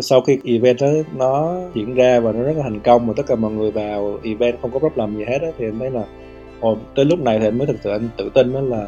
[0.00, 3.22] sau khi event đó nó diễn ra và nó rất là thành công và tất
[3.26, 6.04] cả mọi người vào event không có problem gì hết đó, thì em thấy là
[6.60, 8.86] hồi tới lúc này thì em mới thực sự anh tự tin đó là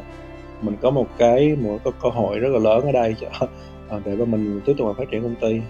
[0.63, 3.29] mình có một cái một cái cơ hội rất là lớn ở đây cho
[3.89, 5.61] ờ, để mà mình tiếp tục phát triển công ty.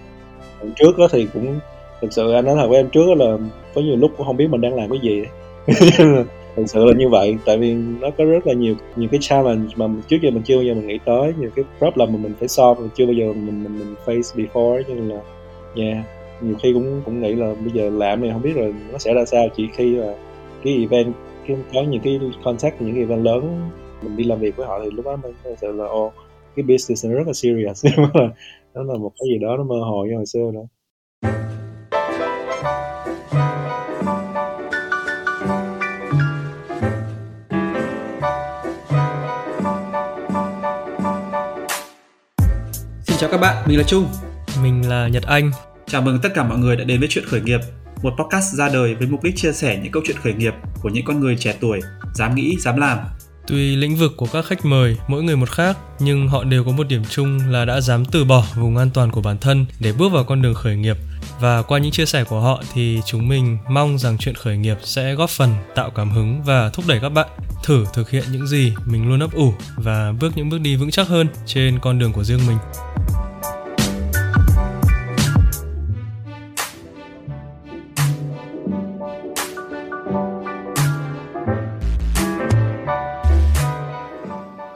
[0.75, 1.59] Trước đó thì cũng
[2.01, 3.37] thực sự anh nói thật với em trước là
[3.75, 5.23] có nhiều lúc cũng không biết mình đang làm cái gì.
[6.55, 7.37] thực sự là như vậy.
[7.45, 10.55] Tại vì nó có rất là nhiều nhiều cái challenge mà trước giờ mình chưa
[10.55, 13.13] bao giờ mình nghĩ tới nhiều cái problem mà mình phải solve mà chưa bao
[13.13, 14.83] giờ mình mình mình face before.
[14.87, 15.21] Nhưng là
[15.75, 16.05] yeah
[16.41, 19.13] nhiều khi cũng cũng nghĩ là bây giờ làm này không biết rồi nó sẽ
[19.13, 19.47] ra sao.
[19.57, 20.15] Chỉ khi là
[20.63, 21.13] cái event
[21.47, 23.69] cái, có những cái contact những cái event lớn
[24.01, 26.11] mình đi làm việc với họ thì lúc đó mình thật sự là ô
[26.55, 27.85] cái business nó rất là serious.
[28.73, 30.65] Đó là một cái gì đó nó mơ hồ như hồi xưa nữa
[43.25, 44.07] chào các bạn, mình là Trung.
[44.63, 45.51] Mình là Nhật Anh.
[45.87, 47.59] Chào mừng tất cả mọi người đã đến với Chuyện Khởi nghiệp
[48.01, 50.89] Một podcast ra đời với mục đích chia sẻ những câu chuyện khởi nghiệp của
[50.89, 51.79] những con người trẻ tuổi
[52.13, 52.97] Dám nghĩ, dám làm.
[53.47, 56.71] Tuy lĩnh vực của các khách mời mỗi người một khác, nhưng họ đều có
[56.71, 59.93] một điểm chung là đã dám từ bỏ vùng an toàn của bản thân để
[59.93, 60.97] bước vào con đường khởi nghiệp.
[61.39, 64.77] Và qua những chia sẻ của họ thì chúng mình mong rằng chuyện khởi nghiệp
[64.83, 67.27] sẽ góp phần tạo cảm hứng và thúc đẩy các bạn
[67.63, 70.91] thử thực hiện những gì mình luôn ấp ủ và bước những bước đi vững
[70.91, 72.57] chắc hơn trên con đường của riêng mình.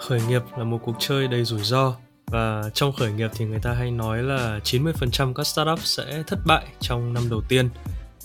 [0.09, 1.95] khởi nghiệp là một cuộc chơi đầy rủi ro
[2.31, 6.39] và trong khởi nghiệp thì người ta hay nói là 90% các startup sẽ thất
[6.45, 7.69] bại trong năm đầu tiên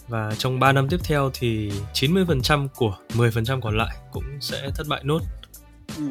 [0.08, 4.86] và trong 3 năm tiếp theo thì 90% của 10% còn lại cũng sẽ thất
[4.88, 5.20] bại nốt.
[5.96, 6.04] Ừ.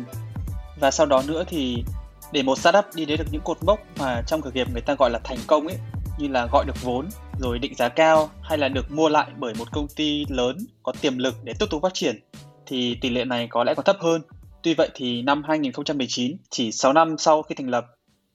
[0.79, 1.83] Và sau đó nữa thì
[2.31, 4.95] để một startup đi đến được những cột mốc mà trong khởi nghiệp người ta
[4.99, 5.77] gọi là thành công ấy,
[6.17, 9.53] như là gọi được vốn, rồi định giá cao, hay là được mua lại bởi
[9.53, 12.19] một công ty lớn có tiềm lực để tiếp tục phát triển,
[12.65, 14.21] thì tỷ lệ này có lẽ còn thấp hơn
[14.63, 17.85] Tuy vậy thì năm 2019, chỉ 6 năm sau khi thành lập,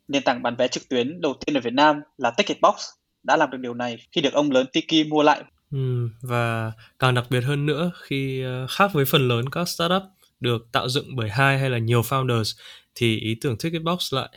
[0.09, 2.75] nền tảng bán vé trực tuyến đầu tiên ở Việt Nam là Ticketbox
[3.23, 5.43] đã làm được điều này khi được ông lớn Tiki mua lại.
[5.73, 10.03] Ừ, và càng đặc biệt hơn nữa khi ờ, khác với phần lớn các startup
[10.41, 12.59] được tạo dựng bởi hai hay là nhiều founders
[12.95, 14.29] thì ý tưởng Ticketbox lại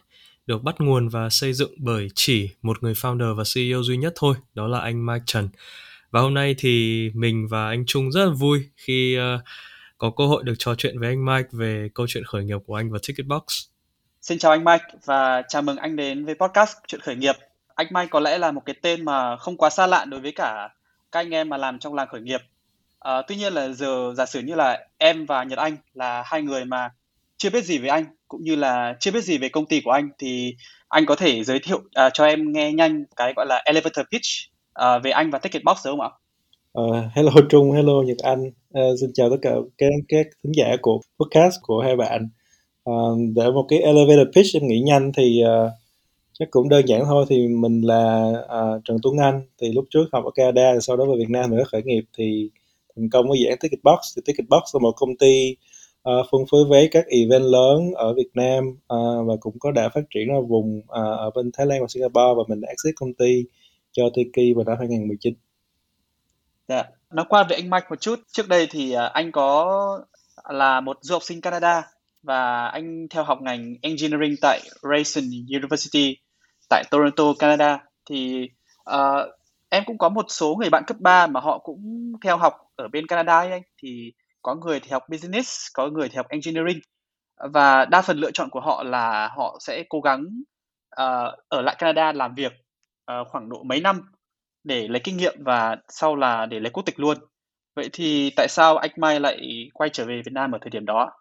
[0.46, 4.14] được bắt nguồn và xây dựng bởi chỉ một người founder và CEO duy nhất
[4.16, 5.50] thôi, đó là anh Mike Trần.
[6.12, 9.42] Và hôm nay thì mình và anh Trung rất là vui khi uh,
[10.02, 12.76] có cơ hội được trò chuyện với anh Mike về câu chuyện khởi nghiệp của
[12.76, 13.42] anh và Ticketbox.
[14.22, 17.36] Xin chào anh Mike và chào mừng anh đến với podcast Chuyện khởi nghiệp.
[17.76, 20.32] Anh Mike có lẽ là một cái tên mà không quá xa lạ đối với
[20.32, 20.70] cả
[21.12, 22.42] các anh em mà làm trong làng khởi nghiệp.
[23.00, 26.42] À, tuy nhiên là giờ giả sử như là em và Nhật Anh là hai
[26.42, 26.90] người mà
[27.38, 29.92] chưa biết gì về anh cũng như là chưa biết gì về công ty của
[29.92, 30.56] anh thì
[30.88, 34.52] anh có thể giới thiệu uh, cho em nghe nhanh cái gọi là elevator pitch
[34.80, 36.10] uh, về anh và Ticketbox được không ạ?
[36.80, 38.48] Uh, hello Trung, hello Nhật Anh.
[38.48, 42.30] Uh, xin chào tất cả các các thính giả của podcast của hai bạn.
[42.90, 45.72] Uh, để một cái elevator pitch em nghĩ nhanh thì uh,
[46.34, 47.26] chắc cũng đơn giản thôi.
[47.30, 49.42] Thì mình là uh, Trần Tuấn Anh.
[49.62, 52.50] Thì lúc trước học ở Canada, sau đó về Việt Nam mình khởi nghiệp thì
[52.96, 54.00] thành công với dạng Ticketbox.
[54.16, 55.56] Thì Ticketbox là một công ty
[56.10, 59.90] uh, phân phối vé các event lớn ở Việt Nam uh, và cũng có đã
[59.90, 62.96] phát triển ở vùng uh, ở bên Thái Lan và Singapore và mình đã exit
[62.96, 63.44] công ty
[63.92, 65.34] cho Tiki vào năm 2019.
[66.68, 66.84] Dạ.
[67.10, 68.20] Nói qua về anh Mike một chút.
[68.32, 69.68] Trước đây thì à, anh có
[70.50, 71.84] là một du học sinh Canada
[72.24, 74.62] và anh theo học ngành engineering tại
[74.92, 76.18] Ryerson University
[76.70, 77.80] tại Toronto, Canada.
[78.10, 78.50] Thì
[78.90, 79.30] uh,
[79.70, 82.88] em cũng có một số người bạn cấp 3 mà họ cũng theo học ở
[82.88, 83.62] bên Canada ấy anh.
[83.78, 86.80] Thì có người thì học business, có người thì học engineering.
[87.54, 90.26] Và đa phần lựa chọn của họ là họ sẽ cố gắng
[91.02, 92.52] uh, ở lại Canada làm việc
[93.12, 94.12] uh, khoảng độ mấy năm
[94.64, 97.18] để lấy kinh nghiệm và sau là để lấy quốc tịch luôn.
[97.76, 100.86] Vậy thì tại sao anh Mai lại quay trở về Việt Nam ở thời điểm
[100.86, 101.12] đó?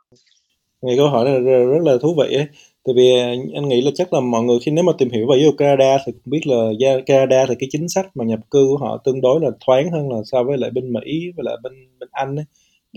[0.83, 2.47] Nghe câu hỏi này rất là thú vị ấy.
[2.85, 5.27] Tại vì à, anh nghĩ là chắc là mọi người khi nếu mà tìm hiểu
[5.31, 6.71] về yêu Canada thì cũng biết là
[7.07, 10.11] Canada thì cái chính sách mà nhập cư của họ tương đối là thoáng hơn
[10.11, 12.45] là so với lại bên Mỹ với lại bên bên Anh ấy.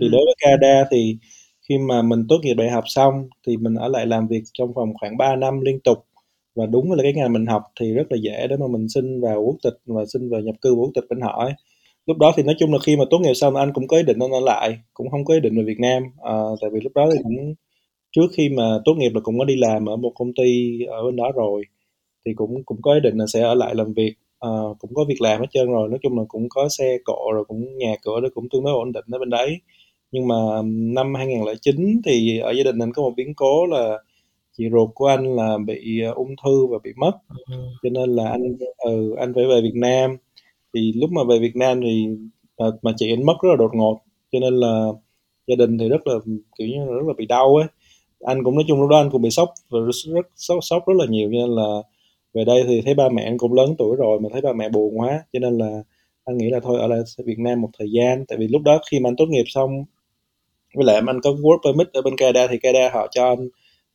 [0.01, 0.09] Thì ừ.
[0.11, 1.17] đối với Canada thì
[1.69, 4.73] khi mà mình tốt nghiệp đại học xong thì mình ở lại làm việc trong
[4.73, 6.05] vòng khoảng 3 năm liên tục
[6.55, 9.21] và đúng là cái ngành mình học thì rất là dễ để mà mình xin
[9.21, 11.53] vào quốc tịch và xin vào nhập cư quốc tịch bên họ ấy.
[12.07, 14.03] lúc đó thì nói chung là khi mà tốt nghiệp xong anh cũng có ý
[14.03, 16.03] định anh ở lại cũng không có ý định về Việt Nam.
[16.23, 17.55] À, tại vì lúc đó thì cũng
[18.11, 21.03] trước khi mà tốt nghiệp là cũng có đi làm ở một công ty ở
[21.05, 21.63] bên đó rồi
[22.25, 24.13] thì cũng cũng có ý định là sẽ ở lại làm việc.
[24.39, 24.49] À,
[24.79, 27.45] cũng có việc làm hết trơn rồi nói chung là cũng có xe cộ rồi
[27.47, 29.57] cũng nhà cửa đó cũng tương đối ổn định ở bên đấy.
[30.11, 30.35] Nhưng mà
[30.95, 33.97] năm 2009 thì ở gia đình anh có một biến cố là
[34.57, 37.11] chị ruột của anh là bị uh, ung thư và bị mất.
[37.51, 37.57] Ừ.
[37.83, 40.17] cho nên là anh ừ, anh phải về Việt Nam.
[40.73, 42.07] Thì lúc mà về Việt Nam thì
[42.57, 44.01] mà, mà chị anh mất rất là đột ngột.
[44.31, 44.87] Cho nên là
[45.47, 46.13] gia đình thì rất là
[46.57, 47.67] kiểu như là rất là bị đau ấy.
[48.19, 50.93] Anh cũng nói chung lúc đó anh cũng bị sốc và rất sốc, sốc rất
[50.97, 51.29] là nhiều.
[51.33, 51.81] Cho nên là
[52.33, 54.69] về đây thì thấy ba mẹ anh cũng lớn tuổi rồi mà thấy ba mẹ
[54.69, 55.23] buồn quá.
[55.33, 55.83] Cho nên là
[56.25, 58.25] anh nghĩ là thôi ở lại Việt Nam một thời gian.
[58.27, 59.85] Tại vì lúc đó khi mà anh tốt nghiệp xong
[60.75, 63.49] với lại anh có work permit ở bên Canada thì Canada họ cho anh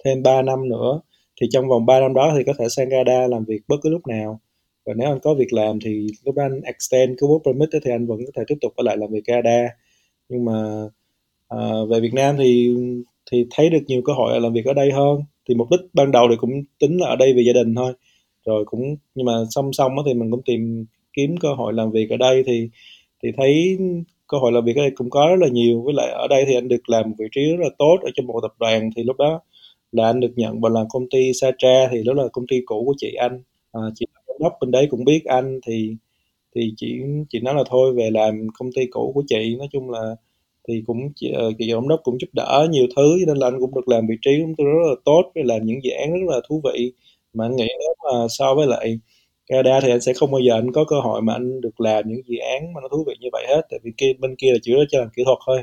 [0.05, 1.01] thêm 3 năm nữa
[1.41, 3.91] thì trong vòng 3 năm đó thì có thể sang Canada làm việc bất cứ
[3.91, 4.41] lúc nào.
[4.87, 7.91] Và nếu anh có việc làm thì lúc đó anh extend cái work permit thì
[7.91, 9.69] anh vẫn có thể tiếp tục ở lại làm việc Canada.
[10.29, 10.85] Nhưng mà
[11.55, 12.77] uh, về Việt Nam thì
[13.31, 15.23] thì thấy được nhiều cơ hội làm việc ở đây hơn.
[15.49, 17.93] Thì mục đích ban đầu thì cũng tính là ở đây vì gia đình thôi.
[18.47, 22.11] Rồi cũng nhưng mà song song thì mình cũng tìm kiếm cơ hội làm việc
[22.11, 22.69] ở đây thì
[23.23, 23.79] thì thấy
[24.29, 25.83] cơ hội làm việc ở đây cũng có rất là nhiều.
[25.83, 28.27] Với lại ở đây thì anh được làm vị trí rất là tốt ở trong
[28.27, 29.41] một tập đoàn thì lúc đó
[29.93, 32.85] là anh được nhận vào làm công ty Satra thì đó là công ty cũ
[32.87, 33.43] của chị anh.
[33.73, 35.97] À, chị giám đốc bên đấy cũng biết anh thì
[36.55, 36.97] thì chị
[37.29, 39.57] chị nói là thôi về làm công ty cũ của chị.
[39.59, 40.17] Nói chung là
[40.69, 43.75] thì cũng chị, chị giám đốc cũng giúp đỡ nhiều thứ nên là anh cũng
[43.75, 46.41] được làm vị trí cũng rất là tốt với làm những dự án rất là
[46.49, 46.93] thú vị.
[47.35, 49.01] Mà anh nghĩ nếu mà so với lại
[49.47, 52.05] Canada thì anh sẽ không bao giờ anh có cơ hội mà anh được làm
[52.09, 53.63] những dự án mà nó thú vị như vậy hết.
[53.71, 55.59] Tại vì kia bên kia là chỉ đó cho làm kỹ thuật thôi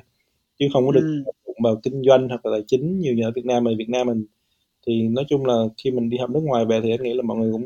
[0.59, 1.53] chứ không có được ừ.
[1.63, 4.07] vào kinh doanh hoặc là tài chính nhiều như ở Việt Nam mà Việt Nam
[4.07, 4.25] mình
[4.87, 7.23] thì nói chung là khi mình đi học nước ngoài về thì anh nghĩ là
[7.23, 7.65] mọi người cũng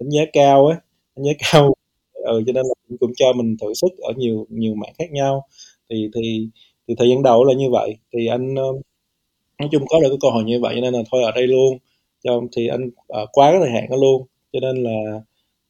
[0.00, 0.76] đánh giá cao ấy
[1.16, 1.74] đánh giá cao.
[2.12, 5.46] Ừ, cho nên là cũng cho mình thử sức ở nhiều nhiều mảng khác nhau.
[5.90, 6.48] Thì thì
[6.88, 7.96] thì thời gian đầu là như vậy.
[8.12, 8.54] Thì anh
[9.58, 11.78] nói chung có được cái cơ hội như vậy nên là thôi ở đây luôn.
[12.24, 14.26] Cho thì anh ở quá cái thời hạn đó luôn.
[14.52, 15.20] Cho nên là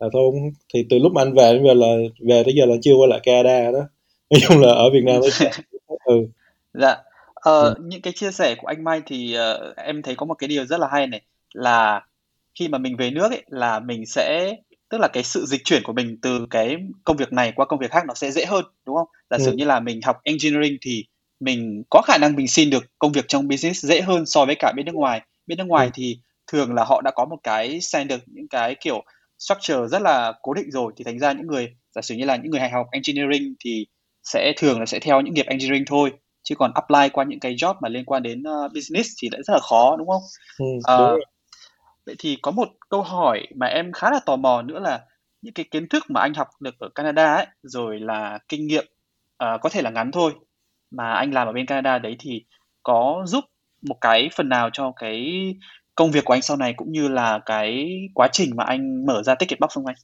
[0.00, 0.32] là thôi
[0.74, 3.08] thì từ lúc mà anh về đến giờ là về tới giờ là chưa quay
[3.08, 3.80] lại Canada đó.
[4.30, 5.20] Nói chung là ở Việt Nam
[6.04, 6.26] ừ
[6.74, 6.96] dạ
[7.34, 7.74] ờ, ừ.
[7.84, 10.66] những cái chia sẻ của anh Mai thì uh, em thấy có một cái điều
[10.66, 11.20] rất là hay này
[11.52, 12.06] là
[12.54, 14.56] khi mà mình về nước ấy là mình sẽ
[14.88, 17.78] tức là cái sự dịch chuyển của mình từ cái công việc này qua công
[17.78, 19.08] việc khác nó sẽ dễ hơn đúng không?
[19.30, 19.56] Giả sử ừ.
[19.56, 21.04] như là mình học engineering thì
[21.40, 24.54] mình có khả năng mình xin được công việc trong business dễ hơn so với
[24.58, 25.20] cả bên nước ngoài.
[25.46, 25.90] Bên nước ngoài ừ.
[25.94, 29.04] thì thường là họ đã có một cái standard những cái kiểu
[29.38, 32.36] structure rất là cố định rồi thì thành ra những người giả sử như là
[32.36, 33.86] những người hay học engineering thì
[34.22, 36.12] sẽ thường là sẽ theo những nghiệp engineering thôi
[36.44, 39.42] chứ còn apply qua những cái job mà liên quan đến uh, business thì lại
[39.42, 40.22] rất là khó đúng không?
[40.58, 40.64] Ừ,
[41.14, 41.20] uh,
[42.06, 45.00] vậy thì có một câu hỏi mà em khá là tò mò nữa là
[45.42, 48.84] những cái kiến thức mà anh học được ở Canada ấy rồi là kinh nghiệm
[49.44, 50.32] uh, có thể là ngắn thôi
[50.90, 52.44] mà anh làm ở bên Canada đấy thì
[52.82, 53.44] có giúp
[53.82, 55.34] một cái phần nào cho cái
[55.94, 59.22] công việc của anh sau này cũng như là cái quá trình mà anh mở
[59.22, 59.96] ra ticket box không anh?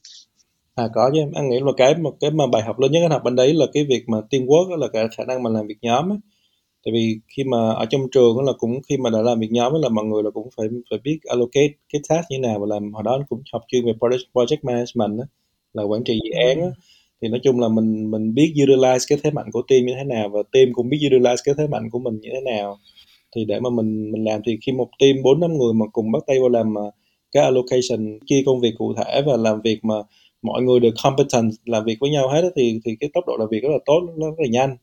[0.81, 2.99] À có chứ em, anh nghĩ là cái một cái mà bài học lớn nhất
[3.01, 5.49] anh học bên đấy là cái việc mà teamwork đó là cái khả năng mà
[5.49, 6.17] làm việc nhóm ấy.
[6.85, 9.51] Tại vì khi mà ở trong trường đó là cũng khi mà đã làm việc
[9.51, 12.65] nhóm là mọi người là cũng phải phải biết allocate cái task như nào và
[12.69, 15.25] làm hồi đó anh cũng học chuyên về project, project management đó,
[15.73, 16.67] là quản trị dự án đó.
[17.21, 20.03] thì nói chung là mình mình biết utilize cái thế mạnh của team như thế
[20.03, 22.77] nào và team cũng biết utilize cái thế mạnh của mình như thế nào
[23.35, 26.11] thì để mà mình mình làm thì khi một team bốn năm người mà cùng
[26.11, 26.93] bắt tay vào làm uh,
[27.31, 29.95] cái allocation chia công việc cụ thể và làm việc mà
[30.41, 33.47] mọi người được competent làm việc với nhau hết thì thì cái tốc độ làm
[33.51, 34.77] việc rất là tốt nó rất là nhanh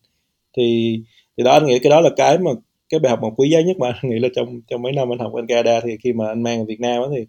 [0.56, 0.98] thì
[1.36, 2.50] thì đó anh nghĩ cái đó là cái mà
[2.88, 5.12] cái bài học mà quý giá nhất mà anh nghĩ là trong trong mấy năm
[5.12, 7.24] anh học ở Canada thì khi mà anh mang Việt Nam thì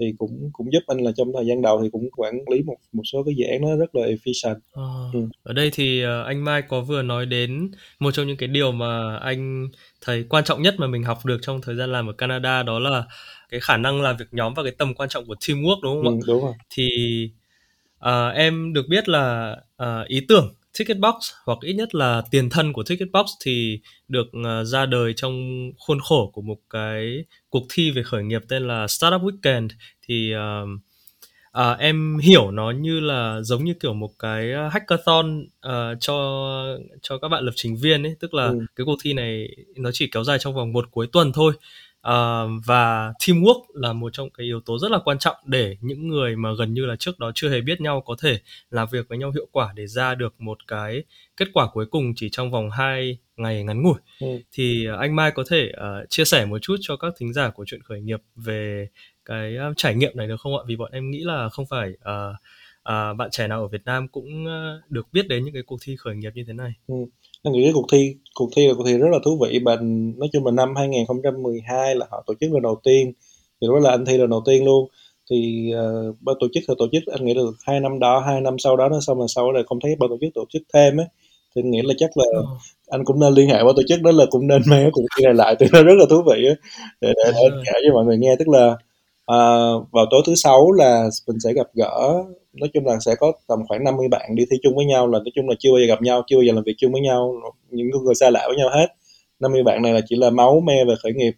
[0.00, 2.76] thì cũng cũng giúp anh là trong thời gian đầu thì cũng quản lý một
[2.92, 4.56] một số cái dự án nó rất là efficient.
[4.72, 4.82] À,
[5.12, 5.20] ừ.
[5.42, 8.72] Ở đây thì ờ, anh Mai có vừa nói đến một trong những cái điều
[8.72, 9.68] mà anh
[10.00, 12.78] thấy quan trọng nhất mà mình học được trong thời gian làm ở Canada đó
[12.78, 13.04] là
[13.50, 16.12] cái khả năng làm việc nhóm và cái tầm quan trọng của teamwork đúng không
[16.12, 16.26] ừ, ạ?
[16.26, 16.52] Đúng rồi.
[16.70, 16.88] Thì
[18.04, 21.14] uh, em được biết là uh, ý tưởng Ticketbox
[21.44, 25.34] hoặc ít nhất là tiền thân của Ticketbox thì được uh, ra đời trong
[25.78, 29.68] khuôn khổ của một cái cuộc thi về khởi nghiệp tên là Startup Weekend.
[30.08, 30.68] Thì uh,
[31.58, 36.14] uh, em hiểu nó như là giống như kiểu một cái hackathon uh, cho
[37.02, 38.16] cho các bạn lập trình viên ấy.
[38.20, 38.58] Tức là ừ.
[38.76, 41.52] cái cuộc thi này nó chỉ kéo dài trong vòng một cuối tuần thôi
[42.08, 46.08] uh, và teamwork là một trong cái yếu tố rất là quan trọng để những
[46.08, 48.38] người mà gần như là trước đó chưa hề biết nhau có thể
[48.70, 51.02] làm việc với nhau hiệu quả để ra được một cái
[51.36, 54.26] kết quả cuối cùng chỉ trong vòng 2 ngày ngắn ngủi ừ.
[54.52, 57.64] thì anh Mai có thể uh, chia sẻ một chút cho các thính giả của
[57.66, 58.88] chuyện khởi nghiệp về
[59.24, 61.90] cái uh, trải nghiệm này được không ạ vì bọn em nghĩ là không phải
[61.90, 62.36] uh,
[62.92, 65.76] uh, bạn trẻ nào ở Việt Nam cũng uh, được biết đến những cái cuộc
[65.82, 66.72] thi khởi nghiệp như thế này.
[66.86, 66.94] Ừ.
[67.42, 69.58] Anh nghĩ cái cuộc thi cuộc thi là cuộc thi rất là thú vị.
[69.64, 69.76] Và
[70.16, 73.12] nói chung là năm 2012 là họ tổ chức lần đầu tiên.
[73.60, 74.88] Thì đó là anh thi lần đầu tiên luôn.
[75.30, 78.40] Thì uh, ban tổ chức là tổ chức anh nghĩ là hai năm đó hai
[78.40, 80.62] năm sau đó nó xong là sau này không thấy ban tổ chức tổ chức
[80.74, 81.06] thêm ấy
[81.56, 82.24] thì nghĩ là chắc là
[82.88, 85.02] anh cũng nên liên hệ qua tổ chức đó là cũng nên mang cái cuộc
[85.16, 85.56] thi này lại.
[85.60, 86.54] Thì nó rất là thú vị để,
[87.00, 88.36] để, để kể cho mọi người nghe.
[88.38, 88.66] Tức là
[89.32, 92.24] uh, vào tối thứ sáu là mình sẽ gặp gỡ
[92.60, 95.18] nói chung là sẽ có tầm khoảng 50 bạn đi thi chung với nhau là
[95.18, 97.00] nói chung là chưa bao giờ gặp nhau chưa bao giờ làm việc chung với
[97.00, 97.34] nhau
[97.70, 98.86] những người xa lạ với nhau hết.
[99.40, 101.32] 50 bạn này là chỉ là máu me về khởi nghiệp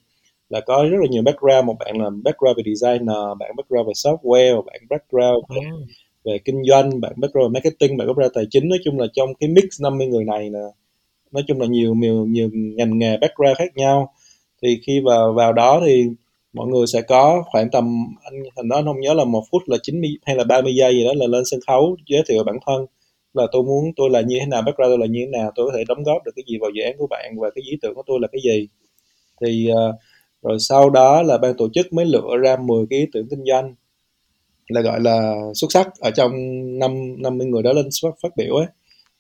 [0.49, 3.93] là có rất là nhiều background một bạn là background về designer bạn background về
[3.93, 5.61] software bạn background về,
[6.25, 8.69] về kinh doanh bạn background về marketing bạn background tài chính.
[8.69, 10.69] Nói chung là trong cái mix 50 người này là
[11.33, 14.13] nói chung là nhiều nhiều nhiều ngành nghề background khác nhau.
[14.63, 16.09] Thì khi vào vào đó thì
[16.53, 19.77] mọi người sẽ có khoảng tầm anh hình đó không nhớ là một phút là
[19.83, 22.87] 90 hay là 30 giây gì đó là lên sân khấu giới thiệu bản thân.
[23.35, 25.67] Là tôi muốn tôi là như thế nào background tôi là như thế nào tôi
[25.67, 27.79] có thể đóng góp được cái gì vào dự án của bạn và cái ý
[27.83, 28.69] tưởng của tôi là cái gì.
[29.41, 29.95] Thì uh,
[30.43, 33.45] rồi sau đó là ban tổ chức mới lựa ra 10 cái ý tưởng kinh
[33.51, 33.75] doanh
[34.69, 36.33] là gọi là xuất sắc ở trong
[36.79, 38.67] năm 50 người đó lên phát, phát biểu ấy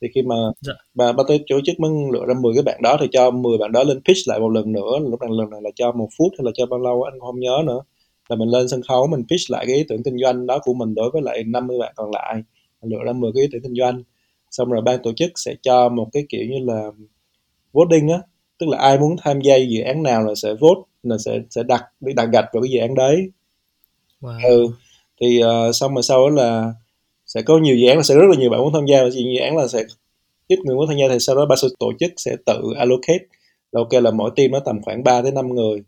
[0.02, 0.73] thì khi mà dạ.
[0.95, 3.73] bà ban tổ chức mới lựa ra 10 cái bạn đó thì cho 10 bạn
[3.73, 4.99] đó lên pitch lại một lần nữa.
[5.11, 7.40] Lúc này lần này là cho một phút hay là cho bao lâu anh không
[7.40, 7.83] nhớ nữa.
[8.28, 10.75] Là mình lên sân khấu mình pitch lại cái ý tưởng kinh doanh đó của
[10.75, 12.42] mình đối với lại 50 bạn còn lại.
[12.83, 14.02] Lựa ra 10 cái ý tưởng kinh doanh.
[14.50, 16.90] Xong rồi ban tổ chức sẽ cho một cái kiểu như là
[17.73, 18.19] voting á.
[18.59, 21.62] Tức là ai muốn tham gia dự án nào là sẽ vote là sẽ sẽ
[21.62, 23.30] đặt đi đặt gạch vào cái dự án đấy.
[24.21, 24.38] Wow.
[24.45, 24.66] ừ.
[25.21, 26.73] Thì uh, xong rồi sau đó là
[27.35, 29.03] sẽ có nhiều dự án là sẽ rất là nhiều bạn muốn tham gia.
[29.03, 29.85] Và dự án là sẽ
[30.49, 33.25] ít người muốn tham gia thì sau đó ban tổ chức sẽ tự allocate.
[33.73, 35.83] Là ok là mỗi team nó tầm khoảng 3 đến 5 người.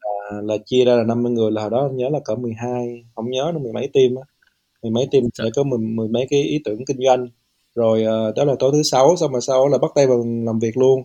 [0.00, 1.50] À, là chia ra là 50 người.
[1.50, 4.22] Là hồi đó nhớ là cỡ 12 không nhớ nó mười mấy team á.
[4.82, 7.28] Mười mấy team sẽ có mười, mười mấy cái ý tưởng kinh doanh.
[7.74, 10.24] Rồi uh, đó là tối thứ sáu xong rồi sau đó là bắt tay vào
[10.46, 11.02] làm việc luôn.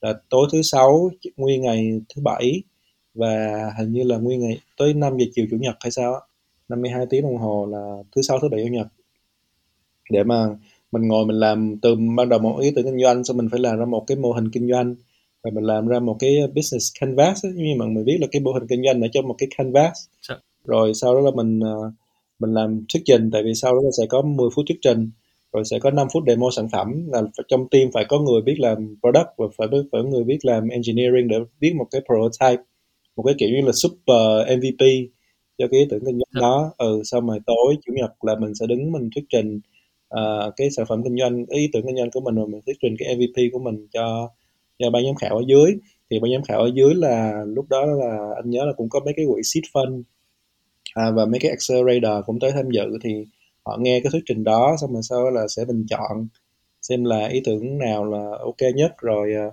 [0.00, 2.62] Là tối thứ sáu nguyên ngày thứ bảy.
[3.14, 6.20] Và hình như là nguyên ngày tới 5 giờ chiều chủ nhật hay sao á.
[6.68, 8.86] 52 tiếng đồng hồ là thứ sáu thứ bảy chủ nhật
[10.12, 10.46] để mà
[10.92, 13.60] mình ngồi mình làm từ ban đầu một ý tưởng kinh doanh xong mình phải
[13.60, 14.94] làm ra một cái mô hình kinh doanh.
[15.44, 18.42] Và mình làm ra một cái business canvas ấy, như mà mình biết là cái
[18.42, 19.92] mô hình kinh doanh ở trong một cái canvas.
[20.28, 20.34] Dạ.
[20.64, 21.92] rồi sau đó là mình ờ,
[22.38, 25.10] mình làm thuyết trình tại vì sau đó là sẽ có 10 phút thuyết trình
[25.52, 27.08] rồi sẽ có 5 phút demo sản phẩm.
[27.12, 30.38] Là trong team phải có người biết làm product và phải phải có người biết
[30.42, 32.62] làm engineering để viết một cái prototype
[33.16, 34.84] một cái kiểu như là super MVP
[35.58, 36.40] cho cái ý tưởng kinh doanh dạ.
[36.40, 36.72] đó.
[36.78, 39.60] Ừ xong rồi tối chủ nhật là mình sẽ đứng mình thuyết trình
[40.20, 42.76] uh, cái sản phẩm kinh doanh ý tưởng kinh doanh của mình rồi mình thuyết
[42.82, 44.28] trình cái MVP của mình cho
[44.78, 45.74] cho ban giám khảo ở dưới.
[46.10, 49.00] Thì ban giám khảo ở dưới là lúc đó là anh nhớ là cũng có
[49.04, 50.02] mấy cái quỹ seed fund
[50.94, 52.98] à, và mấy cái accelerator cũng tới tham dự.
[53.04, 53.26] Thì
[53.64, 56.28] họ nghe cái thuyết trình đó xong rồi sau đó là sẽ bình chọn
[56.82, 58.92] xem là ý tưởng nào là ok nhất.
[58.98, 59.46] Rồi à,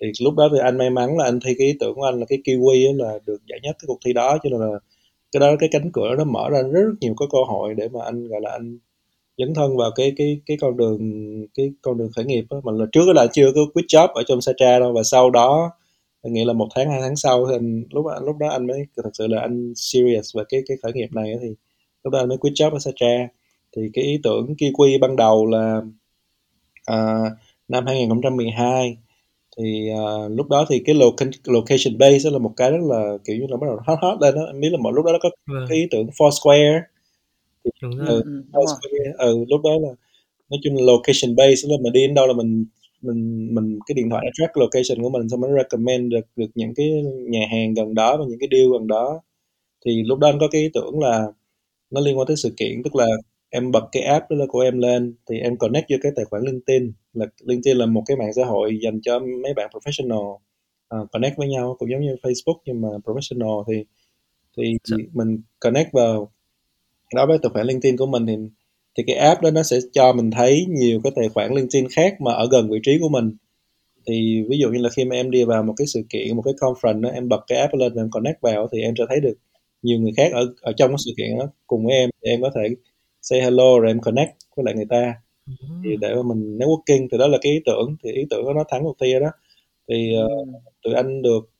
[0.00, 2.20] thì lúc đó thì anh may mắn là anh thi cái ý tưởng của anh
[2.20, 4.38] là cái kiwi là được giải nhất cái cuộc thi đó.
[4.42, 4.78] Cho nên là
[5.32, 7.88] cái đó cái cánh cửa nó mở ra rất, rất nhiều cái cơ hội để
[7.88, 8.78] mà anh gọi là anh
[9.38, 10.98] dấn thân vào cái cái cái con đường
[11.54, 12.60] cái con đường khởi nghiệp đó.
[12.64, 15.30] mà là trước đó là chưa có quit job ở trong Satra đâu và sau
[15.30, 15.70] đó
[16.22, 19.10] nghĩa là một tháng hai tháng sau thì anh, lúc lúc đó anh mới thật
[19.12, 21.48] sự là anh serious về cái cái khởi nghiệp này thì
[22.04, 23.28] lúc đó anh mới quit job ở Satra
[23.76, 25.82] thì cái ý tưởng Kiwi ban đầu là
[26.92, 27.32] uh,
[27.68, 28.96] năm 2012
[29.58, 30.94] thì uh, lúc đó thì cái
[31.44, 34.20] location base đó là một cái rất là kiểu như là bắt đầu hot hot
[34.20, 35.66] lên đó em biết là một lúc đó nó có vâng.
[35.68, 36.80] cái ý tưởng Foursquare
[37.74, 38.08] thì, đúng rồi.
[38.08, 39.88] Ừ, ừ, Foursquare, ừ, lúc đó là
[40.50, 42.64] nói chung là location base là mình đi đến đâu là mình
[43.02, 46.50] mình mình cái điện thoại nó track location của mình xong nó recommend được được
[46.54, 49.20] những cái nhà hàng gần đó và những cái deal gần đó.
[49.84, 51.26] Thì lúc đó anh có cái ý tưởng là
[51.90, 53.06] nó liên quan tới sự kiện tức là
[53.50, 56.24] em bật cái app đó là của em lên thì em connect vô cái tài
[56.24, 56.92] khoản LinkedIn.
[57.14, 60.32] Là LinkedIn là một cái mạng xã hội dành cho mấy bạn professional
[61.02, 63.64] uh, connect với nhau cũng giống như Facebook nhưng mà professional.
[63.68, 63.84] Thì
[64.56, 64.96] thì dạ.
[65.12, 66.32] mình connect vào
[67.14, 68.36] đó với tài khoản LinkedIn của mình thì
[68.96, 72.20] thì cái app đó nó sẽ cho mình thấy nhiều cái tài khoản LinkedIn khác
[72.20, 73.36] mà ở gần vị trí của mình.
[74.06, 76.42] Thì ví dụ như là khi mà em đi vào một cái sự kiện một
[76.42, 79.04] cái conference đó, em bật cái app lên và em connect vào thì em sẽ
[79.08, 79.34] thấy được
[79.82, 82.10] nhiều người khác ở ở trong cái sự kiện đó cùng với em.
[82.24, 82.74] Thì em có thể
[83.22, 85.14] say hello rồi em connect với lại người ta.
[85.84, 88.52] Thì để mà mình networking thì đó là cái ý tưởng thì ý tưởng đó
[88.56, 89.30] nó thắng cuộc thi đó.
[89.88, 90.48] Thì uh,
[90.82, 91.50] tụi anh được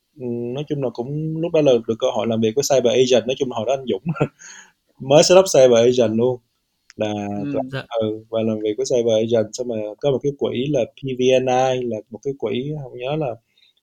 [0.55, 3.26] nói chung là cũng lúc đó là được cơ hội làm việc với cyber agent
[3.26, 4.02] nói chung hồi đó anh Dũng
[5.00, 6.40] mới set up cyber agent luôn.
[6.97, 7.12] Là
[7.45, 7.85] ừ, dạ.
[8.00, 11.87] ừ, và làm việc với cyber agent xong rồi có một cái quỹ là PVNI
[11.88, 13.35] là một cái quỹ không nhớ là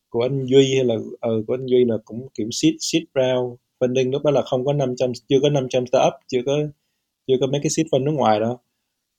[0.09, 3.55] của anh Duy hay là ừ, của anh Duy là cũng kiểm seed seed round
[3.79, 6.53] funding lúc đó là không có 500 chưa có 500 startup chưa có
[7.27, 8.59] chưa có mấy cái seed fund nước ngoài đâu.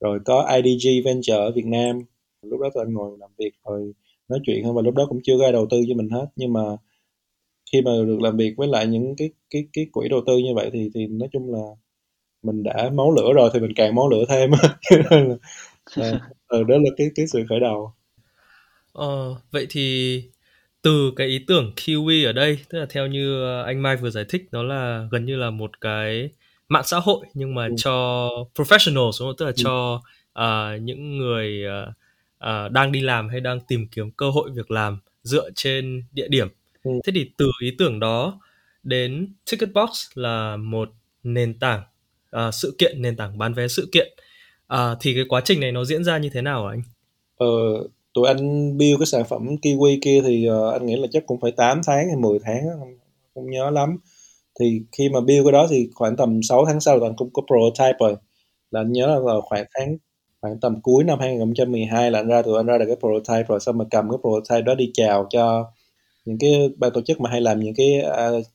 [0.00, 2.02] Rồi có IDG Venture ở Việt Nam
[2.42, 3.92] lúc đó tụi anh ngồi làm việc rồi
[4.28, 6.26] nói chuyện hơn và lúc đó cũng chưa có ai đầu tư cho mình hết.
[6.36, 6.60] Nhưng mà
[7.72, 10.54] khi mà được làm việc với lại những cái cái cái quỹ đầu tư như
[10.54, 11.60] vậy thì thì nói chung là
[12.42, 14.50] mình đã máu lửa rồi thì mình càng máu lửa thêm
[15.96, 16.12] à,
[16.48, 17.92] đó là cái cái sự khởi đầu
[18.92, 20.22] Ờ, vậy thì
[20.82, 24.24] từ cái ý tưởng Kiwi ở đây, tức là theo như anh Mai vừa giải
[24.28, 26.30] thích, nó là gần như là một cái
[26.68, 27.74] mạng xã hội nhưng mà Ừ.
[27.76, 29.36] cho professionals đúng không?
[29.38, 29.62] Tức là Ừ.
[29.64, 30.02] cho
[30.32, 31.62] à, những người
[32.38, 36.28] à, đang đi làm hay đang tìm kiếm cơ hội việc làm dựa trên địa
[36.28, 36.48] điểm.
[36.84, 36.90] Ừ.
[37.06, 38.40] Thế thì từ ý tưởng đó
[38.82, 40.90] đến Ticketbox là một
[41.22, 41.82] nền tảng
[42.36, 44.08] uh, sự kiện, nền tảng bán vé sự kiện.
[44.74, 46.82] uh, thì cái quá trình này nó diễn ra như thế nào hả anh?
[47.36, 47.46] Ờ,
[48.14, 51.40] tụi anh build cái sản phẩm Kiwi kia thì uh, anh nghĩ là chắc cũng
[51.40, 52.98] phải 8 tháng hay 10 tháng không,
[53.34, 53.98] không nhớ lắm
[54.60, 57.30] thì khi mà build cái đó thì khoảng tầm 6 tháng sau là anh cũng
[57.32, 58.16] có prototype rồi
[58.70, 59.96] là anh nhớ là khoảng tháng
[60.40, 63.60] khoảng tầm cuối năm 2012 là anh ra tụi anh ra được cái prototype rồi
[63.60, 65.72] xong mà cầm cái prototype đó đi chào cho
[66.24, 68.46] những cái ban tổ chức mà hay làm những cái uh,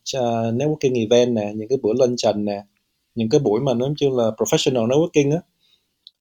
[0.55, 2.61] networking event nè những cái buổi luncheon nè
[3.15, 5.39] những cái buổi mà nói chung là professional networking á.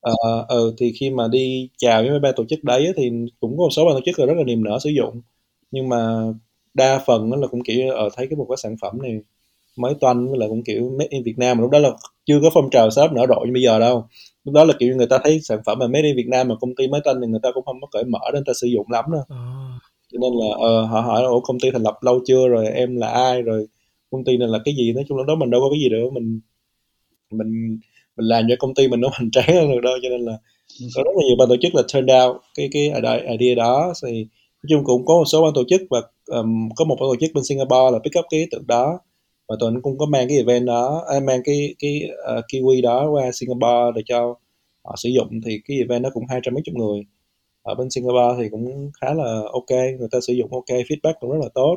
[0.00, 0.12] Ờ,
[0.48, 3.58] ừ, thì khi mà đi chào với mấy ban tổ chức đấy á, thì cũng
[3.58, 5.20] có một số ban tổ chức là rất là niềm nở sử dụng.
[5.70, 6.24] Nhưng mà
[6.74, 9.20] đa phần là cũng kiểu ở thấy cái một cái sản phẩm này
[9.76, 11.58] mới toanh với lại cũng kiểu made in Việt Nam.
[11.58, 11.90] Mà lúc đó là
[12.26, 14.04] chưa có phong trào startup nở rộ như bây giờ đâu.
[14.44, 16.54] Lúc đó là kiểu người ta thấy sản phẩm mà made in Việt Nam mà
[16.60, 18.52] công ty mới toanh thì người ta cũng không có cởi mở để người ta
[18.60, 19.22] sử dụng lắm đâu.
[19.28, 19.36] À.
[20.12, 22.48] cho nên là uh, họ hỏi là ủa công ty thành lập lâu chưa?
[22.48, 23.42] Rồi em là ai?
[23.42, 23.66] Rồi
[24.10, 24.92] công ty này là cái gì?
[24.92, 26.40] Nói chung lúc đó mình đâu có cái gì nữa mình
[27.30, 27.78] mình
[28.16, 30.38] mình làm cho công ty mình nó hoành tráng hơn được đâu cho nên là
[30.94, 32.92] có rất là nhiều ban tổ chức là turn down cái cái
[33.38, 33.92] idea đó.
[34.02, 34.24] Thì
[34.62, 37.16] nói chung cũng có một số ban tổ chức và um, có một ban tổ
[37.20, 38.98] chức bên Singapore là pick up cái ý tưởng đó.
[39.48, 42.02] Và tụi anh cũng có mang cái event đó à, mang cái cái
[42.38, 44.34] uh, kiwi đó qua Singapore để cho
[44.84, 45.40] họ sử dụng.
[45.46, 47.00] Thì cái event đó cũng hai trăm mấy chục người.
[47.62, 51.30] Ở bên Singapore thì cũng khá là ok người ta sử dụng ok feedback cũng
[51.30, 51.76] rất là tốt.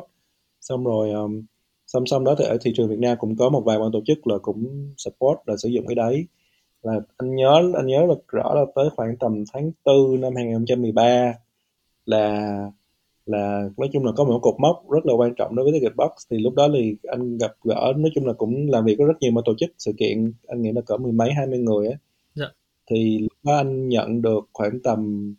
[0.60, 1.42] Xong rồi um,
[1.86, 4.00] song song đó thì ở thị trường Việt Nam cũng có một vài ban tổ
[4.06, 6.26] chức là cũng support là sử dụng cái đấy.
[6.82, 11.32] Là anh nhớ anh nhớ là rõ là tới khoảng tầm tháng 4 năm 2013
[12.06, 12.56] là
[13.26, 16.10] là nói chung là có một cột mốc rất là quan trọng đối với Ticketbox
[16.30, 19.14] thì lúc đó thì anh gặp gỡ nói chung là cũng làm việc với rất
[19.20, 19.70] nhiều ban tổ chức.
[19.78, 21.98] Sự kiện anh nghĩ là cỡ mười mấy hai mươi người á.
[22.34, 22.46] Dạ.
[22.90, 25.34] thì lúc đó anh nhận được khoảng tầm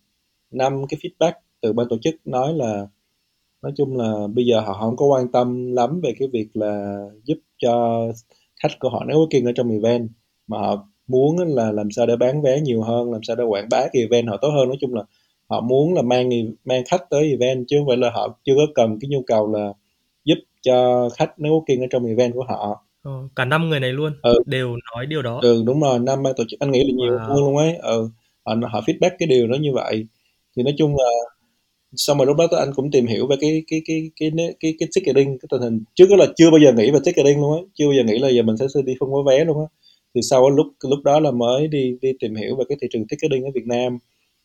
[0.52, 2.88] năm cái feedback từ ban tổ chức nói là
[3.66, 6.98] nói chung là bây giờ họ không có quan tâm lắm về cái việc là
[7.24, 8.02] giúp cho
[8.64, 10.10] khách của họ networking ở trong event
[10.48, 13.68] mà họ muốn là làm sao để bán vé nhiều hơn làm sao để quảng
[13.72, 15.04] bá cái event họ tốt hơn nói chung là
[15.50, 16.30] họ muốn là mang
[16.66, 19.54] mang khách tới event chứ không phải là họ chưa có cần cái nhu cầu
[19.54, 19.74] là
[20.26, 24.14] giúp cho khách networking ở trong event của họ Ờ, cả năm người này luôn
[24.22, 24.40] Ừ.
[24.46, 25.40] đều nói điều đó.
[25.42, 27.36] ừ đúng rồi năm ban tổ chức anh nghĩ là nhiều Wow.
[27.46, 28.10] luôn ấy ừ
[28.46, 30.08] họ, họ feedback cái điều đó như vậy
[30.58, 31.06] thì nói chung là
[31.98, 34.74] xong rồi lúc đó anh cũng tìm hiểu về cái cái cái cái cái cái,
[34.80, 35.84] cái ticketing cái tình hình.
[35.96, 37.62] Trước đó là chưa bao giờ nghĩ về ticketing luôn á.
[37.74, 39.68] Chưa bao giờ nghĩ là giờ mình sẽ đi phân phối vé luôn á.
[40.16, 43.08] Thì sau lúc lúc đó là mới đi đi tìm hiểu về cái thị trường
[43.08, 43.98] ticketing ở Việt Nam.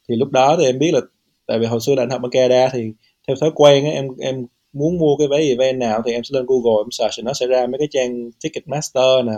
[0.08, 1.00] Thì lúc đó thì em biết là
[1.46, 2.80] tại vì hồi xưa là anh học ở Canada thì
[3.28, 6.30] theo thói quen á em em muốn mua cái vé event nào thì em sẽ
[6.32, 9.32] lên Google em search nó sẽ ra mấy cái trang Ticketmaster nè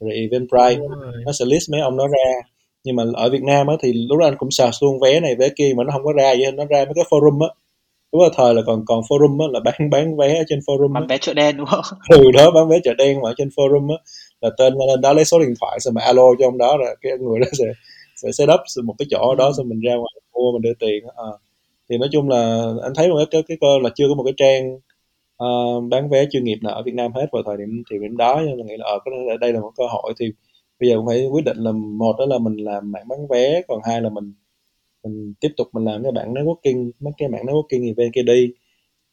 [0.00, 0.82] rồi Eventbrite
[1.26, 2.48] nó sẽ list mấy ông đó ra
[2.88, 5.34] nhưng mà ở Việt Nam á thì lúc đó anh cũng search luôn vé này
[5.38, 7.48] vé kia mà nó không có ra vậy nó ra mấy cái forum á.
[8.12, 10.92] Lúc đó thời là còn còn forum á là bán bán vé ở trên forum
[10.92, 11.84] bán vé chợ đen đúng không?
[12.10, 13.98] Ừ đó bán vé chợ đen mà ở trên forum á.
[14.40, 16.96] Là tên lên đó lấy số điện thoại xong mà alo cho ông đó rồi
[17.02, 17.64] cái người đó sẽ
[18.16, 21.04] sẽ set up một cái chỗ đó xong mình ra ngoài mua mình đưa tiền.
[21.16, 21.38] Ờ.
[21.90, 24.34] thì nói chung là anh thấy một cái cái, cơ là chưa có một cái
[24.36, 24.78] trang
[25.36, 25.46] ờ,
[25.90, 28.40] bán vé chuyên nghiệp nào ở Việt Nam hết vào thời điểm thời điểm đó
[28.46, 30.26] nên là nghĩ là ở cái đây là một cơ hội thì
[30.80, 33.62] bây giờ cũng phải quyết định là một đó là mình làm mạng bán vé,
[33.68, 34.32] còn hai là mình
[35.04, 38.52] mình tiếp tục mình làm cái bản networking, mấy cái mạng networking event kia đi.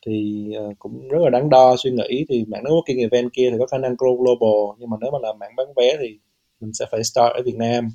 [0.07, 3.57] Thì ờ, cũng rất là đáng đo suy nghĩ, thì mạng networking event kia thì
[3.59, 6.19] có khả năng grow global, nhưng mà nếu mà làm mạng bán vé thì
[6.61, 7.89] mình sẽ phải start ở Việt Nam.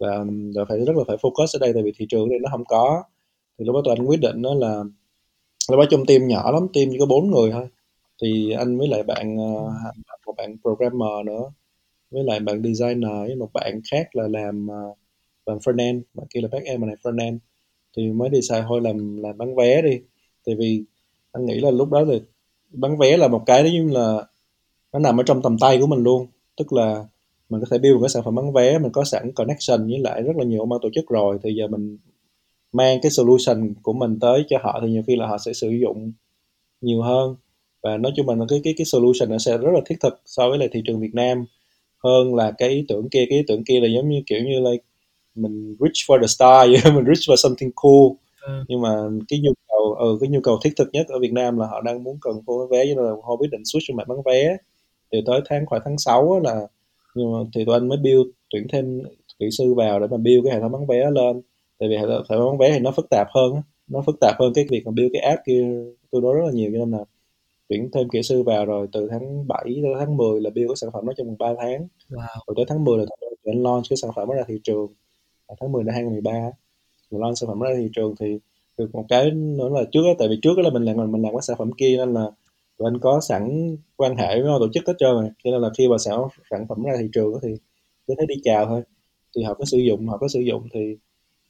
[0.00, 0.24] Và
[0.54, 2.64] rồi phải, rất là phải focus ở đây, tại vì thị trường này nó không
[2.68, 3.04] có.
[3.58, 4.84] Thì lúc đó tụi anh quyết định đó là,
[5.70, 7.68] lúc đó trong team nhỏ lắm, team chỉ có bốn người thôi.
[8.22, 9.72] Thì anh với lại bạn ờ,
[10.26, 11.42] một bạn programmer nữa
[12.14, 16.40] với lại bạn designer với một bạn khác là làm uh, front end bạn kia
[16.40, 17.38] là back end mà này frontend
[17.96, 20.00] thì mới decide thôi làm làm bán vé đi.
[20.46, 20.84] Tại vì
[21.32, 22.20] anh nghĩ là lúc đó thì
[22.72, 24.26] bán vé là một cái đó như là
[24.92, 26.26] nó nằm ở trong tầm tay của mình luôn.
[26.56, 27.04] Tức là
[27.48, 30.22] mình có thể build cái sản phẩm bán vé mình có sẵn connection với lại
[30.22, 31.38] rất là nhiều ban tổ chức rồi.
[31.42, 31.98] Thì giờ mình
[32.72, 35.70] mang cái solution của mình tới cho họ thì nhiều khi là họ sẽ sử
[35.70, 36.12] dụng
[36.80, 37.36] nhiều hơn.
[37.82, 40.48] Và nói chung là cái cái cái solution nó sẽ rất là thiết thực so
[40.48, 41.44] với lại thị trường Việt Nam
[42.04, 43.26] hơn là cái ý tưởng kia.
[43.30, 44.70] Cái ý tưởng kia là giống như kiểu như là
[45.34, 46.80] mình reach for the star vậy.
[46.96, 48.16] Mình reach for something cool.
[48.46, 48.64] Ừ.
[48.68, 48.90] nhưng mà
[49.28, 51.80] cái nhu cầu ừ, cái nhu cầu thiết thực nhất ở Việt Nam là họ
[51.80, 54.18] đang muốn cần mua vé cho nên là họ quyết định switch sang mạng bán
[54.24, 54.56] vé.
[55.12, 56.66] Thì tới tháng khoảng tháng 6 á là
[57.14, 59.02] nhưng mà thì tụi anh mới build tuyển thêm
[59.38, 61.42] kỹ sư vào để mà build cái hệ thống bán vé lên.
[61.78, 64.52] Tại vì hệ thống bán vé thì nó phức tạp hơn nó phức tạp hơn
[64.54, 65.64] cái việc mà build cái app kia
[66.10, 67.04] tôi nói rất là nhiều cho nên là
[67.68, 70.76] tuyển thêm kỹ sư vào rồi từ tháng 7 tới tháng 10 là build cái
[70.76, 71.88] sản phẩm đó trong vòng 3 tháng.
[72.10, 72.26] Wow.
[72.46, 73.04] rồi tới tháng 10 là
[73.44, 74.86] tuyển launch cái sản phẩm đó ra thị trường.
[75.48, 76.50] Và tháng 10 năm 2013
[77.10, 78.38] mình launch sản phẩm đó ra thị trường thì
[78.78, 81.22] được một cái nữa là trước đó, tại vì trước đó là mình làm mình
[81.22, 82.30] làm cái sản phẩm kia nên là
[82.78, 85.30] tụi anh có sẵn quan hệ với tổ chức hết trơn rồi.
[85.44, 87.48] Cho nên là khi mà sản sản phẩm ra thị trường đó thì
[88.06, 88.82] cứ thấy đi chào thôi.
[89.36, 90.96] Thì họ có sử dụng họ có sử dụng thì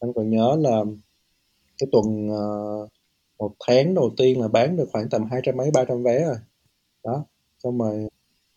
[0.00, 0.84] anh còn nhớ là
[1.78, 2.90] cái tuần uh,
[3.38, 6.24] một tháng đầu tiên là bán được khoảng tầm hai trăm mấy ba trăm vé
[6.24, 6.36] rồi.
[7.04, 7.24] Đó
[7.58, 8.08] xong rồi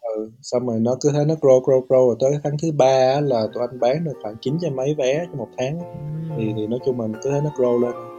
[0.02, 2.08] ừ, xong rồi nó cứ thế nó grow grow grow.
[2.08, 5.26] Rồi tới tháng thứ ba là tụi anh bán được khoảng chín trăm mấy vé
[5.26, 5.80] trong một tháng
[6.38, 8.17] thì thì nói chung mình cứ thế nó grow lên.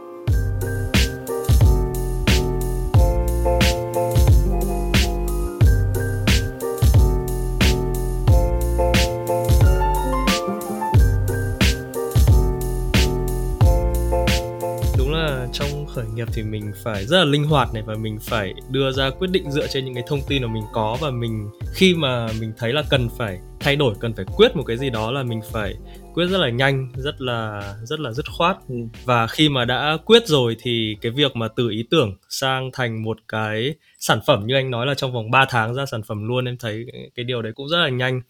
[16.19, 19.27] Nghiệp thì mình phải rất là linh hoạt này và mình phải đưa ra quyết
[19.31, 22.53] định dựa trên những cái thông tin mà mình có và mình khi mà mình
[22.57, 25.41] thấy là cần phải thay đổi cần phải quyết một cái gì đó là mình
[25.51, 25.73] phải
[26.13, 28.57] quyết rất là nhanh rất là rất là dứt khoát.
[28.67, 28.75] Ừ.
[29.05, 33.03] và khi mà đã quyết rồi thì cái việc mà từ ý tưởng sang thành
[33.03, 36.27] một cái sản phẩm như anh nói là trong vòng 3 tháng ra sản phẩm
[36.27, 38.21] luôn em thấy cái điều đấy cũng rất là nhanh.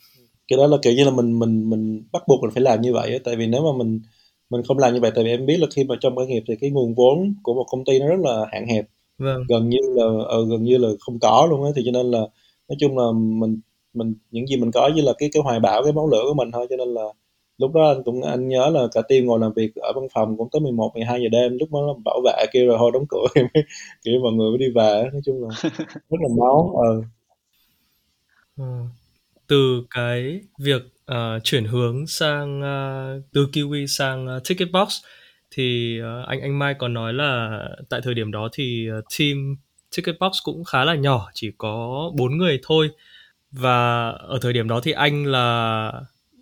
[0.48, 2.94] Cái đó là kiểu như là mình mình mình bắt buộc mình phải làm như
[2.94, 4.02] vậy tại vì nếu mà mình
[4.50, 6.44] mình không làm như vậy tại vì em biết là khi mà trong khởi nghiệp
[6.48, 8.86] thì cái nguồn vốn của một công ty nó rất là hạn hẹp
[9.18, 9.44] vâng.
[9.50, 12.20] gần như là ờ, gần như là không có luôn á thì cho nên là
[12.68, 13.60] nói chung là mình
[13.94, 16.34] mình những gì mình có như là cái cái hoài bão cái máu lửa của
[16.34, 17.04] mình thôi cho nên là
[17.58, 20.38] lúc đó anh cũng anh nhớ là cả team ngồi làm việc ở văn phòng
[20.38, 23.26] cũng tới 11 12 giờ đêm lúc đó bảo vệ kêu rồi thôi đóng cửa
[24.04, 25.50] kiểu mọi người mới đi về nói chung là
[25.94, 27.02] rất là máu ờ
[28.58, 28.64] ừ.
[29.48, 30.82] từ cái việc
[31.12, 34.90] uh, chuyển hướng sang ờ, uh, từ Kiwi sang ờ, uh, Ticketbox
[35.52, 39.56] thì uh, anh anh Mai còn nói là tại thời điểm đó thì uh, team
[39.96, 42.90] Ticketbox cũng khá là nhỏ chỉ có bốn người thôi.
[43.52, 45.92] Và ở thời điểm đó thì anh là